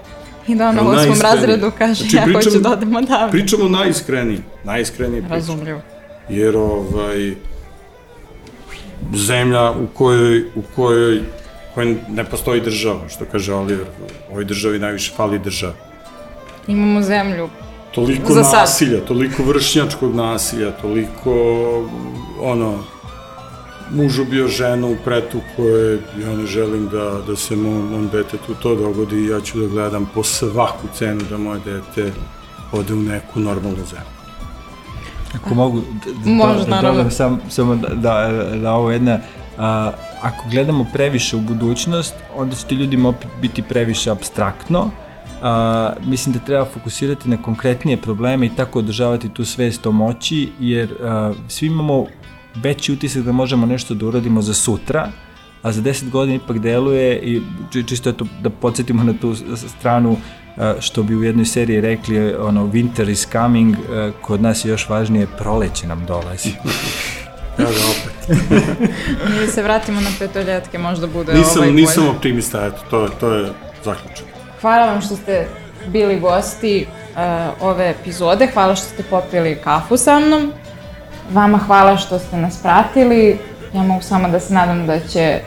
[0.48, 3.30] I da ona u osmom razredu kaže, Znači, ja pričamo- hoću da odem odavde.
[3.30, 5.34] Pričamo najiskreniji, najiskreniji pričamo.
[5.36, 5.80] Razumljivo.
[6.28, 7.34] jer ovaj
[9.14, 11.20] zemlja u kojoj u kojoj
[11.74, 13.86] kojoj ne postoji država, što kaže Oliver,
[14.28, 15.72] u ovoj državi najviše fali država.
[16.68, 17.48] Imamo zemlju.
[17.94, 18.60] Toliko Za sad.
[18.60, 21.32] nasilja, toliko vršnjačkog nasilja, toliko
[22.40, 22.78] ono
[23.94, 28.54] muž ubio ženu u pretu koje ja ne želim da, da se mom, mom detetu
[28.62, 29.16] to dogodi.
[29.16, 32.12] I ja ću da gledam po svaku cenu da moje dete
[32.72, 34.14] ode u neku normalnu zemlju.
[35.34, 36.64] Ako mogu da, da, Može,
[37.02, 38.30] da sam, samo da, da,
[38.62, 39.18] da ovo jedna,
[39.58, 39.92] a,
[40.22, 44.90] ako gledamo previše u budućnost, onda će ti ljudima opet biti previše abstraktno,
[45.42, 50.52] a, mislim da treba fokusirati na konkretnije probleme i tako održavati tu svest o moći,
[50.60, 52.06] jer a, svi imamo
[52.54, 55.08] veći utisak da možemo nešto da uradimo za sutra,
[55.62, 57.40] a za 10 godina ipak deluje i
[57.72, 59.34] či- čisto eto da podsjetimo na tu
[59.70, 60.16] stranu
[60.56, 64.68] a, što bi u jednoj seriji rekli ono winter is coming, a, kod nas je
[64.68, 66.48] još važnije proleće nam dolazi.
[67.58, 68.38] Ja da opet.
[69.40, 72.16] Mi se vratimo na petoljetke, možda bude Nisam, ovaj nisam bolje.
[72.16, 73.52] optimista, eto, to, to je
[73.84, 74.26] zaključak.
[74.60, 75.48] Hvala vam što ste
[75.86, 77.18] bili gosti uh,
[77.60, 80.52] ove epizode, hvala što ste popili kafu sa mnom.
[81.32, 83.38] Vama hvala što ste nas pratili.
[83.74, 85.40] Ja mogu samo da se nadam da će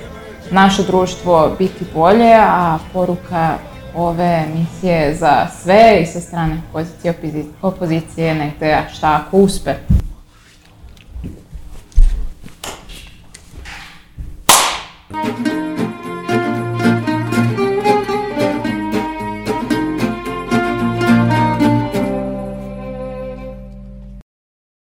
[0.52, 3.54] naše društvo biti bolje, a poruka
[3.96, 7.14] ove emisije za sve i sa strane pozicije
[7.62, 9.74] opozicije, negde, šta ako uspe.